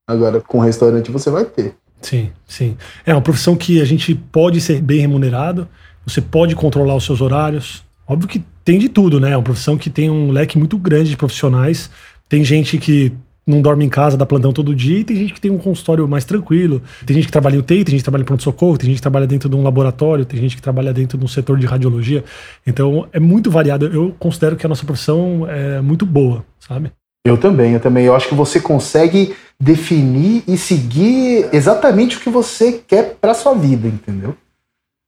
Agora, 0.07 0.39
com 0.39 0.59
restaurante 0.59 1.11
você 1.11 1.29
vai 1.29 1.43
ter. 1.43 1.75
Sim, 2.01 2.31
sim. 2.47 2.77
É 3.05 3.13
uma 3.13 3.21
profissão 3.21 3.57
que 3.57 3.81
a 3.81 3.85
gente 3.85 4.15
pode 4.15 4.61
ser 4.61 4.81
bem 4.81 5.01
remunerado, 5.01 5.67
você 6.05 6.21
pode 6.21 6.55
controlar 6.55 6.95
os 6.95 7.03
seus 7.03 7.19
horários, 7.19 7.83
Óbvio 8.07 8.29
que 8.29 8.43
tem 8.67 8.77
de 8.77 8.89
tudo, 8.89 9.17
né? 9.17 9.31
É 9.31 9.37
uma 9.37 9.43
profissão 9.43 9.77
que 9.77 9.89
tem 9.89 10.09
um 10.09 10.29
leque 10.29 10.57
muito 10.57 10.77
grande 10.77 11.09
de 11.09 11.15
profissionais. 11.15 11.89
Tem 12.27 12.43
gente 12.43 12.77
que 12.77 13.13
não 13.47 13.61
dorme 13.61 13.85
em 13.85 13.87
casa, 13.87 14.17
dá 14.17 14.25
plantão 14.25 14.51
todo 14.51 14.75
dia, 14.75 14.99
e 14.99 15.03
tem 15.05 15.15
gente 15.15 15.33
que 15.33 15.39
tem 15.39 15.49
um 15.49 15.57
consultório 15.57 16.05
mais 16.05 16.25
tranquilo. 16.25 16.81
Tem 17.05 17.15
gente 17.15 17.27
que 17.27 17.31
trabalha 17.31 17.55
em 17.55 17.59
UTI, 17.59 17.85
tem 17.85 17.91
gente 17.93 18.01
que 18.01 18.03
trabalha 18.03 18.23
em 18.23 18.25
pronto-socorro, 18.25 18.77
tem 18.77 18.87
gente 18.89 18.97
que 18.97 19.01
trabalha 19.01 19.25
dentro 19.25 19.47
de 19.47 19.55
um 19.55 19.63
laboratório, 19.63 20.25
tem 20.25 20.37
gente 20.41 20.57
que 20.57 20.61
trabalha 20.61 20.91
dentro 20.91 21.17
de 21.17 21.23
um 21.23 21.29
setor 21.29 21.57
de 21.57 21.65
radiologia. 21.65 22.25
Então 22.67 23.07
é 23.13 23.21
muito 23.21 23.49
variado. 23.49 23.85
Eu 23.85 24.13
considero 24.19 24.57
que 24.57 24.65
a 24.65 24.69
nossa 24.69 24.85
profissão 24.85 25.47
é 25.47 25.79
muito 25.79 26.05
boa, 26.05 26.43
sabe? 26.59 26.91
Eu 27.25 27.37
também, 27.37 27.71
eu 27.71 27.79
também. 27.79 28.03
Eu 28.03 28.17
acho 28.17 28.27
que 28.27 28.35
você 28.35 28.59
consegue 28.59 29.33
definir 29.57 30.43
e 30.45 30.57
seguir 30.57 31.47
exatamente 31.53 32.17
o 32.17 32.19
que 32.19 32.29
você 32.29 32.83
quer 32.85 33.15
para 33.15 33.33
sua 33.33 33.53
vida, 33.53 33.87
entendeu? 33.87 34.35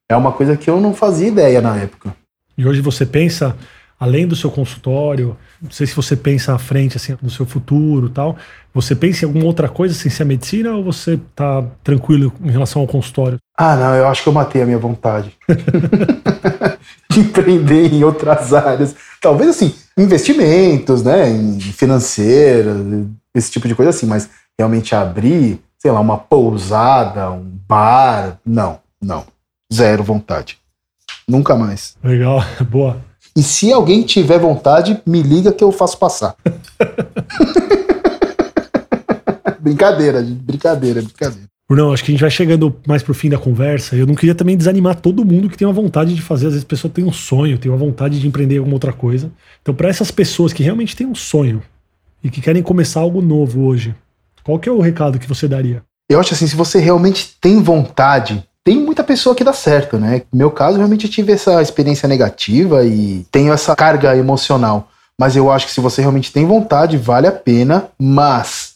É 0.09 0.15
uma 0.15 0.31
coisa 0.31 0.55
que 0.55 0.69
eu 0.69 0.79
não 0.79 0.93
fazia 0.93 1.27
ideia 1.27 1.59
na 1.59 1.75
época. 1.75 2.15
E 2.59 2.67
hoje 2.67 2.81
você 2.81 3.05
pensa, 3.05 3.55
além 3.97 4.27
do 4.27 4.35
seu 4.35 4.51
consultório, 4.51 5.37
não 5.61 5.71
sei 5.71 5.87
se 5.87 5.95
você 5.95 6.13
pensa 6.13 6.53
à 6.53 6.57
frente, 6.57 6.97
assim, 6.97 7.17
no 7.21 7.29
seu 7.29 7.45
futuro 7.45 8.09
tal, 8.09 8.35
você 8.73 8.93
pensa 8.93 9.23
em 9.23 9.27
alguma 9.29 9.45
outra 9.45 9.69
coisa 9.69 9.93
sem 9.93 10.11
ser 10.11 10.23
a 10.23 10.25
medicina 10.25 10.73
ou 10.73 10.83
você 10.83 11.17
tá 11.33 11.63
tranquilo 11.81 12.33
em 12.43 12.51
relação 12.51 12.81
ao 12.81 12.87
consultório? 12.87 13.37
Ah, 13.57 13.77
não, 13.77 13.95
eu 13.95 14.05
acho 14.09 14.23
que 14.23 14.27
eu 14.27 14.33
matei 14.33 14.61
a 14.61 14.65
minha 14.65 14.77
vontade. 14.77 15.31
de 17.09 17.21
empreender 17.21 17.93
em 17.93 18.03
outras 18.03 18.53
áreas. 18.53 18.93
Talvez, 19.21 19.51
assim, 19.51 19.73
investimentos, 19.97 21.01
né, 21.01 21.29
em 21.29 21.61
financeira, 21.61 22.75
esse 23.33 23.49
tipo 23.49 23.69
de 23.69 23.75
coisa 23.75 23.91
assim, 23.91 24.05
mas 24.05 24.29
realmente 24.59 24.93
abrir, 24.93 25.61
sei 25.77 25.91
lá, 25.91 26.01
uma 26.01 26.17
pousada, 26.17 27.31
um 27.31 27.57
bar, 27.65 28.37
não, 28.45 28.81
não. 29.01 29.23
Zero 29.73 30.03
vontade. 30.03 30.58
Nunca 31.29 31.55
mais. 31.55 31.95
Legal, 32.03 32.43
boa. 32.69 32.97
E 33.35 33.43
se 33.43 33.71
alguém 33.71 34.01
tiver 34.01 34.39
vontade, 34.39 34.99
me 35.05 35.21
liga 35.21 35.53
que 35.53 35.63
eu 35.63 35.71
faço 35.71 35.99
passar. 35.99 36.35
brincadeira, 39.61 40.21
brincadeira, 40.21 41.01
brincadeira. 41.01 41.47
Não, 41.69 41.93
acho 41.93 42.03
que 42.03 42.11
a 42.11 42.13
gente 42.13 42.21
vai 42.21 42.31
chegando 42.31 42.75
mais 42.87 43.03
pro 43.03 43.13
fim 43.13 43.29
da 43.29 43.37
conversa. 43.37 43.95
Eu 43.95 44.07
não 44.07 44.15
queria 44.15 44.33
também 44.33 44.57
desanimar 44.57 44.95
todo 44.95 45.23
mundo 45.23 45.47
que 45.47 45.55
tem 45.55 45.67
uma 45.67 45.73
vontade 45.73 46.15
de 46.15 46.21
fazer. 46.21 46.47
Às 46.47 46.53
vezes 46.53 46.65
a 46.65 46.67
pessoa 46.67 46.91
tem 46.91 47.05
um 47.05 47.11
sonho, 47.11 47.59
tem 47.59 47.71
uma 47.71 47.77
vontade 47.77 48.19
de 48.19 48.27
empreender 48.27 48.57
alguma 48.57 48.73
outra 48.73 48.91
coisa. 48.91 49.31
Então, 49.61 49.75
para 49.75 49.87
essas 49.87 50.09
pessoas 50.09 50.51
que 50.51 50.63
realmente 50.63 50.95
têm 50.95 51.05
um 51.05 51.13
sonho 51.13 51.61
e 52.23 52.31
que 52.31 52.41
querem 52.41 52.63
começar 52.63 53.01
algo 53.01 53.21
novo 53.21 53.61
hoje, 53.61 53.93
qual 54.43 54.57
que 54.57 54.67
é 54.67 54.71
o 54.71 54.81
recado 54.81 55.19
que 55.19 55.27
você 55.27 55.47
daria? 55.47 55.83
Eu 56.09 56.19
acho 56.19 56.33
assim, 56.33 56.47
se 56.47 56.55
você 56.55 56.79
realmente 56.79 57.35
tem 57.39 57.61
vontade, 57.61 58.43
tem 58.63 58.77
muita 58.77 59.03
pessoa 59.03 59.35
que 59.35 59.43
dá 59.43 59.53
certo, 59.53 59.97
né? 59.97 60.23
No 60.31 60.37
meu 60.37 60.51
caso, 60.51 60.77
realmente 60.77 61.05
eu 61.05 61.11
tive 61.11 61.33
essa 61.33 61.61
experiência 61.61 62.07
negativa 62.07 62.83
e 62.85 63.25
tenho 63.31 63.53
essa 63.53 63.75
carga 63.75 64.15
emocional. 64.15 64.89
Mas 65.19 65.35
eu 65.35 65.51
acho 65.51 65.65
que 65.65 65.73
se 65.73 65.81
você 65.81 66.01
realmente 66.01 66.31
tem 66.31 66.45
vontade, 66.45 66.97
vale 66.97 67.27
a 67.27 67.31
pena. 67.31 67.89
Mas 67.99 68.75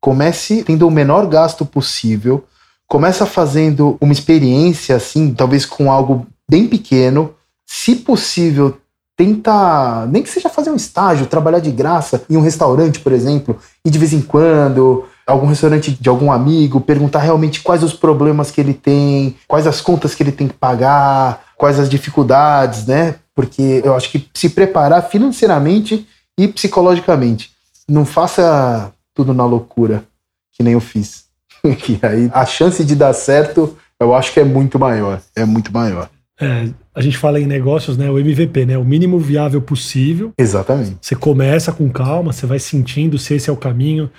comece 0.00 0.62
tendo 0.62 0.86
o 0.86 0.90
menor 0.90 1.26
gasto 1.26 1.64
possível. 1.64 2.44
Começa 2.88 3.24
fazendo 3.24 3.96
uma 4.00 4.12
experiência, 4.12 4.96
assim, 4.96 5.32
talvez 5.32 5.64
com 5.64 5.90
algo 5.90 6.26
bem 6.48 6.66
pequeno. 6.66 7.34
Se 7.66 7.96
possível, 7.96 8.78
tenta, 9.16 10.06
nem 10.06 10.22
que 10.22 10.28
seja 10.28 10.48
fazer 10.48 10.70
um 10.70 10.76
estágio, 10.76 11.26
trabalhar 11.26 11.60
de 11.60 11.70
graça 11.70 12.24
em 12.28 12.36
um 12.36 12.40
restaurante, 12.40 13.00
por 13.00 13.12
exemplo, 13.12 13.58
e 13.84 13.90
de 13.90 13.98
vez 13.98 14.12
em 14.12 14.20
quando, 14.20 15.04
algum 15.30 15.46
restaurante 15.46 15.90
de 15.92 16.08
algum 16.08 16.30
amigo, 16.30 16.80
perguntar 16.80 17.20
realmente 17.20 17.60
quais 17.62 17.82
os 17.82 17.92
problemas 17.92 18.50
que 18.50 18.60
ele 18.60 18.74
tem, 18.74 19.36
quais 19.46 19.66
as 19.66 19.80
contas 19.80 20.14
que 20.14 20.22
ele 20.22 20.32
tem 20.32 20.48
que 20.48 20.54
pagar, 20.54 21.44
quais 21.56 21.78
as 21.78 21.88
dificuldades, 21.88 22.86
né? 22.86 23.16
Porque 23.34 23.82
eu 23.84 23.94
acho 23.94 24.10
que 24.10 24.28
se 24.34 24.50
preparar 24.50 25.08
financeiramente 25.08 26.06
e 26.38 26.48
psicologicamente. 26.48 27.50
Não 27.88 28.04
faça 28.04 28.92
tudo 29.14 29.34
na 29.34 29.44
loucura, 29.44 30.04
que 30.52 30.62
nem 30.62 30.74
eu 30.74 30.80
fiz. 30.80 31.24
que 31.78 31.98
aí 32.02 32.30
a 32.32 32.46
chance 32.46 32.84
de 32.84 32.94
dar 32.94 33.12
certo, 33.12 33.76
eu 33.98 34.14
acho 34.14 34.32
que 34.32 34.40
é 34.40 34.44
muito 34.44 34.78
maior. 34.78 35.20
É 35.36 35.44
muito 35.44 35.72
maior. 35.72 36.08
É, 36.40 36.68
a 36.94 37.02
gente 37.02 37.18
fala 37.18 37.38
em 37.38 37.46
negócios, 37.46 37.98
né? 37.98 38.10
O 38.10 38.18
MVP, 38.18 38.64
né? 38.64 38.78
O 38.78 38.84
mínimo 38.84 39.18
viável 39.18 39.60
possível. 39.60 40.32
Exatamente. 40.38 40.96
Você 41.02 41.14
começa 41.14 41.70
com 41.70 41.90
calma, 41.90 42.32
você 42.32 42.46
vai 42.46 42.58
sentindo 42.58 43.18
se 43.18 43.34
esse 43.34 43.50
é 43.50 43.52
o 43.52 43.56
caminho, 43.56 44.10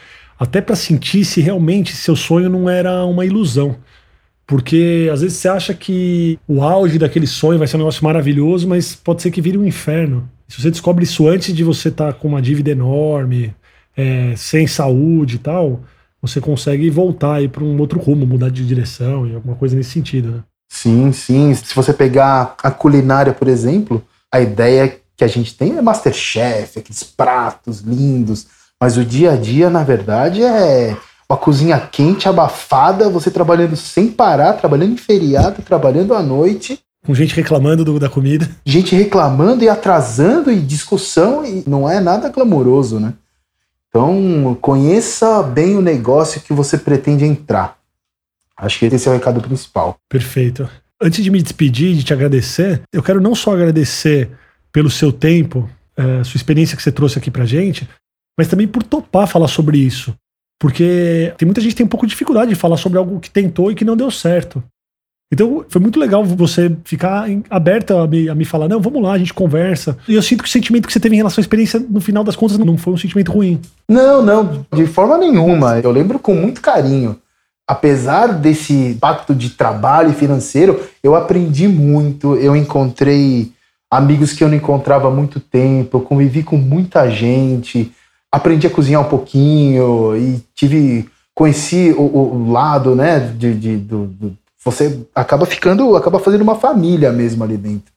até 0.42 0.60
para 0.60 0.76
sentir 0.76 1.24
se 1.24 1.40
realmente 1.40 1.96
seu 1.96 2.16
sonho 2.16 2.50
não 2.50 2.68
era 2.68 3.06
uma 3.06 3.24
ilusão. 3.24 3.76
Porque 4.48 5.08
às 5.14 5.22
vezes 5.22 5.38
você 5.38 5.48
acha 5.48 5.72
que 5.72 6.40
o 6.48 6.64
auge 6.64 6.98
daquele 6.98 7.28
sonho 7.28 7.60
vai 7.60 7.68
ser 7.68 7.76
um 7.76 7.82
negócio 7.82 8.04
maravilhoso, 8.04 8.68
mas 8.68 8.96
pode 8.96 9.22
ser 9.22 9.30
que 9.30 9.40
vire 9.40 9.56
um 9.56 9.68
inferno. 9.68 10.28
Se 10.48 10.60
você 10.60 10.72
descobre 10.72 11.04
isso 11.04 11.28
antes 11.28 11.56
de 11.56 11.64
você 11.64 11.90
estar 11.90 12.12
tá 12.12 12.14
com 12.14 12.28
uma 12.28 12.42
dívida 12.42 12.72
enorme, 12.72 13.54
é, 13.96 14.34
sem 14.36 14.66
saúde 14.66 15.36
e 15.36 15.40
tal, 15.40 15.84
você 16.20 16.42
consegue 16.42 16.90
voltar 16.90 17.48
para 17.50 17.64
um 17.64 17.80
outro 17.80 18.00
rumo, 18.00 18.26
mudar 18.26 18.50
de 18.50 18.66
direção 18.66 19.28
e 19.28 19.36
alguma 19.36 19.56
coisa 19.56 19.76
nesse 19.76 19.92
sentido, 19.92 20.32
né? 20.32 20.44
Sim, 20.74 21.12
sim. 21.12 21.54
Se 21.54 21.76
você 21.76 21.94
pegar 21.94 22.56
a 22.64 22.72
culinária, 22.72 23.32
por 23.32 23.48
exemplo, 23.48 24.04
a 24.34 24.42
ideia 24.42 24.98
que 25.16 25.24
a 25.24 25.28
gente 25.28 25.56
tem 25.56 25.78
é 25.78 25.82
Masterchef, 25.84 26.80
aqueles 26.80 27.04
pratos 27.04 27.82
lindos, 27.82 28.48
mas 28.82 28.98
o 28.98 29.06
dia 29.06 29.34
a 29.34 29.36
dia, 29.36 29.70
na 29.70 29.84
verdade, 29.84 30.42
é 30.42 30.98
uma 31.30 31.38
cozinha 31.38 31.80
quente, 31.80 32.28
abafada, 32.28 33.08
você 33.10 33.30
trabalhando 33.30 33.76
sem 33.76 34.08
parar, 34.08 34.54
trabalhando 34.54 34.94
em 34.94 34.98
feriado, 34.98 35.62
trabalhando 35.62 36.16
à 36.16 36.24
noite. 36.24 36.80
Com 37.06 37.14
gente 37.14 37.36
reclamando 37.36 37.86
do, 37.86 38.00
da 38.00 38.10
comida. 38.10 38.50
Gente 38.66 38.96
reclamando 38.96 39.64
e 39.64 39.70
atrasando 39.70 40.52
e 40.52 40.60
discussão, 40.60 41.46
e 41.46 41.64
não 41.68 41.88
é 41.88 42.00
nada 42.00 42.30
glamouroso, 42.30 43.00
né? 43.00 43.14
Então, 43.88 44.58
conheça 44.60 45.44
bem 45.44 45.78
o 45.78 45.82
negócio 45.82 46.42
que 46.42 46.52
você 46.52 46.76
pretende 46.76 47.24
entrar. 47.24 47.78
Acho 48.58 48.80
que 48.80 48.86
esse 48.88 49.08
é 49.08 49.12
o 49.12 49.14
recado 49.14 49.42
principal. 49.42 49.96
Perfeito. 50.10 50.68
Antes 51.00 51.24
de 51.24 51.30
me 51.30 51.42
despedir, 51.42 51.96
de 51.96 52.04
te 52.04 52.14
agradecer, 52.14 52.82
eu 52.92 53.04
quero 53.04 53.22
não 53.22 53.36
só 53.36 53.54
agradecer 53.54 54.32
pelo 54.72 54.90
seu 54.90 55.12
tempo, 55.12 55.70
é, 55.96 56.24
sua 56.24 56.38
experiência 56.38 56.76
que 56.76 56.82
você 56.82 56.92
trouxe 56.92 57.20
aqui 57.20 57.30
pra 57.30 57.46
gente, 57.46 57.88
mas 58.42 58.48
também 58.48 58.68
por 58.68 58.82
topar 58.82 59.28
falar 59.28 59.48
sobre 59.48 59.78
isso. 59.78 60.16
Porque 60.60 61.32
tem 61.38 61.46
muita 61.46 61.62
gente 61.62 61.72
que 61.72 61.78
tem 61.78 61.86
um 61.86 61.90
pouco 61.90 62.08
de 62.08 62.12
dificuldade 62.12 62.50
de 62.50 62.56
falar 62.56 62.76
sobre 62.76 62.98
algo 62.98 63.20
que 63.20 63.30
tentou 63.30 63.72
e 63.72 63.76
que 63.76 63.86
não 63.86 63.96
deu 63.96 64.10
certo. 64.10 64.64
Então 65.32 65.64
foi 65.70 65.80
muito 65.80 66.00
legal 66.00 66.26
você 66.26 66.76
ficar 66.84 67.28
aberta 67.52 68.02
a 68.02 68.08
me, 68.08 68.30
a 68.30 68.34
me 68.34 68.46
falar, 68.46 68.68
não, 68.68 68.82
vamos 68.82 69.02
lá, 69.04 69.14
a 69.14 69.18
gente 69.20 69.32
conversa. 69.32 69.96
E 70.08 70.16
eu 70.16 70.24
sinto 70.24 70.42
que 70.42 70.50
o 70.50 70.52
sentimento 70.52 70.88
que 70.88 70.94
você 70.94 71.00
teve 71.00 71.14
em 71.14 71.18
relação 71.18 71.40
à 71.40 71.44
experiência, 71.44 71.80
no 71.80 72.02
final 72.02 72.24
das 72.24 72.36
contas, 72.36 72.58
não 72.58 72.78
foi 72.78 72.94
um 72.94 72.98
sentimento 72.98 73.32
ruim. 73.32 73.62
Não, 73.88 74.24
não, 74.24 74.66
de 74.74 74.88
forma 74.88 75.20
nenhuma. 75.20 75.80
Eu 75.80 75.92
lembro 75.92 76.18
com 76.18 76.34
muito 76.34 76.62
carinho 76.62 77.16
apesar 77.68 78.34
desse 78.34 78.98
pacto 79.00 79.34
de 79.34 79.52
trabalho 79.52 80.12
financeiro, 80.14 80.82
eu 81.02 81.16
aprendi 81.16 81.70
muito, 81.70 82.36
eu 82.36 82.54
encontrei 82.54 83.54
amigos 83.92 84.32
que 84.32 84.44
eu 84.44 84.48
não 84.48 84.56
encontrava 84.56 85.10
há 85.10 85.12
muito 85.12 85.40
tempo, 85.40 85.98
eu 85.98 86.02
convivi 86.02 86.44
com 86.44 86.56
muita 86.56 87.10
gente, 87.10 87.92
aprendi 88.32 88.68
a 88.68 88.70
cozinhar 88.70 89.02
um 89.02 89.10
pouquinho 89.10 90.16
e 90.16 90.42
tive 90.56 91.10
conheci 91.34 91.94
o, 91.98 92.02
o 92.02 92.52
lado, 92.52 92.96
né, 92.96 93.20
de, 93.20 93.54
de 93.56 93.78
do, 93.78 94.06
do, 94.06 94.38
você 94.64 95.00
acaba 95.16 95.46
ficando, 95.46 95.96
acaba 95.96 96.20
fazendo 96.20 96.42
uma 96.42 96.56
família 96.56 97.12
mesmo 97.12 97.44
ali 97.44 97.58
dentro. 97.58 97.92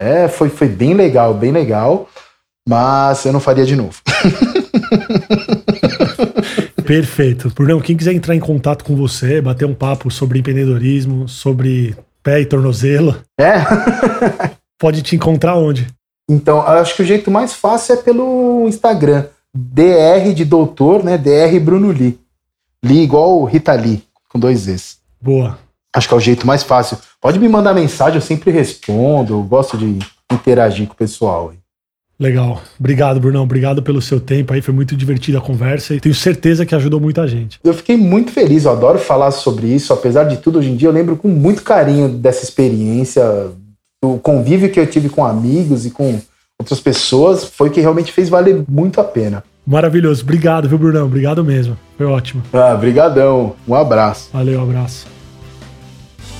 É, 0.00 0.28
foi, 0.28 0.48
foi 0.50 0.68
bem 0.68 0.94
legal, 0.94 1.32
bem 1.32 1.52
legal, 1.52 2.08
mas 2.68 3.24
eu 3.24 3.32
não 3.32 3.40
faria 3.40 3.64
de 3.64 3.74
novo. 3.76 4.00
Perfeito. 6.84 7.50
Bruno, 7.54 7.80
quem 7.80 7.96
quiser 7.96 8.12
entrar 8.12 8.34
em 8.34 8.40
contato 8.40 8.84
com 8.84 8.94
você, 8.94 9.40
bater 9.40 9.64
um 9.64 9.74
papo 9.74 10.10
sobre 10.10 10.40
empreendedorismo, 10.40 11.28
sobre 11.28 11.96
pé 12.22 12.40
e 12.40 12.46
tornozelo. 12.46 13.16
É? 13.40 13.54
pode 14.78 15.00
te 15.02 15.16
encontrar 15.16 15.54
onde? 15.54 15.86
Então, 16.28 16.60
acho 16.60 16.94
que 16.96 17.02
o 17.02 17.06
jeito 17.06 17.30
mais 17.30 17.52
fácil 17.52 17.94
é 17.94 17.98
pelo 18.02 18.66
Instagram. 18.68 19.26
DR 19.54 20.32
de 20.34 20.44
doutor, 20.44 21.04
né? 21.04 21.18
DR 21.18 21.58
Bruno 21.60 21.90
Lee. 21.90 22.18
Lee 22.84 23.02
igual 23.02 23.44
Rita 23.44 23.74
Lee, 23.74 24.02
com 24.28 24.38
dois 24.38 24.60
Z's. 24.60 24.98
Boa. 25.20 25.58
Acho 25.94 26.08
que 26.08 26.14
é 26.14 26.16
o 26.16 26.20
jeito 26.20 26.46
mais 26.46 26.62
fácil. 26.62 26.98
Pode 27.20 27.38
me 27.38 27.48
mandar 27.48 27.74
mensagem, 27.74 28.16
eu 28.16 28.22
sempre 28.22 28.50
respondo. 28.50 29.34
Eu 29.34 29.42
gosto 29.42 29.76
de 29.76 29.98
interagir 30.32 30.86
com 30.86 30.94
o 30.94 30.96
pessoal. 30.96 31.52
Legal. 32.18 32.62
Obrigado, 32.78 33.20
Brunão. 33.20 33.42
Obrigado 33.42 33.82
pelo 33.82 34.00
seu 34.00 34.20
tempo 34.20 34.54
aí. 34.54 34.62
Foi 34.62 34.72
muito 34.72 34.96
divertida 34.96 35.38
a 35.38 35.40
conversa 35.40 35.94
e 35.94 36.00
tenho 36.00 36.14
certeza 36.14 36.64
que 36.64 36.74
ajudou 36.74 37.00
muita 37.00 37.26
gente. 37.26 37.58
Eu 37.62 37.74
fiquei 37.74 37.96
muito 37.96 38.30
feliz. 38.30 38.64
Eu 38.64 38.72
adoro 38.72 38.98
falar 38.98 39.32
sobre 39.32 39.66
isso. 39.66 39.92
Apesar 39.92 40.24
de 40.24 40.38
tudo, 40.38 40.58
hoje 40.60 40.70
em 40.70 40.76
dia 40.76 40.88
eu 40.88 40.92
lembro 40.92 41.16
com 41.16 41.28
muito 41.28 41.62
carinho 41.62 42.08
dessa 42.08 42.44
experiência. 42.44 43.22
O 44.02 44.18
convívio 44.18 44.70
que 44.70 44.80
eu 44.80 44.86
tive 44.86 45.08
com 45.08 45.24
amigos 45.24 45.84
e 45.84 45.90
com 45.90 46.20
outras 46.62 46.80
pessoas 46.80 47.44
foi 47.44 47.68
o 47.68 47.70
que 47.70 47.80
realmente 47.80 48.12
fez 48.12 48.28
valer 48.28 48.64
muito 48.68 49.00
a 49.00 49.04
pena. 49.04 49.44
Maravilhoso. 49.66 50.22
Obrigado, 50.22 50.68
viu, 50.68 50.78
Brunão? 50.78 51.06
Obrigado 51.06 51.44
mesmo. 51.44 51.76
Foi 51.96 52.06
ótimo. 52.06 52.42
Ah, 52.52 52.74
brigadão. 52.74 53.54
Um 53.66 53.74
abraço. 53.74 54.30
Valeu, 54.32 54.60
um 54.60 54.62
abraço. 54.62 55.06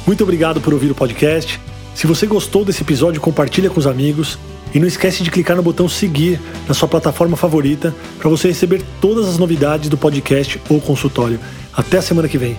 Muito 0.06 0.24
obrigado 0.24 0.60
por 0.60 0.72
ouvir 0.72 0.90
o 0.90 0.94
podcast. 0.94 1.60
Se 1.94 2.06
você 2.06 2.26
gostou 2.26 2.64
desse 2.64 2.82
episódio, 2.82 3.20
compartilha 3.20 3.70
com 3.70 3.78
os 3.78 3.86
amigos. 3.86 4.38
E 4.74 4.80
não 4.80 4.88
esquece 4.88 5.22
de 5.22 5.30
clicar 5.30 5.54
no 5.54 5.62
botão 5.62 5.86
seguir 5.86 6.40
na 6.66 6.72
sua 6.72 6.88
plataforma 6.88 7.36
favorita 7.36 7.94
para 8.18 8.30
você 8.30 8.48
receber 8.48 8.82
todas 9.02 9.28
as 9.28 9.36
novidades 9.36 9.90
do 9.90 9.98
podcast 9.98 10.58
ou 10.68 10.80
consultório. 10.80 11.38
Até 11.74 11.98
a 11.98 12.02
semana 12.02 12.26
que 12.26 12.38
vem. 12.38 12.56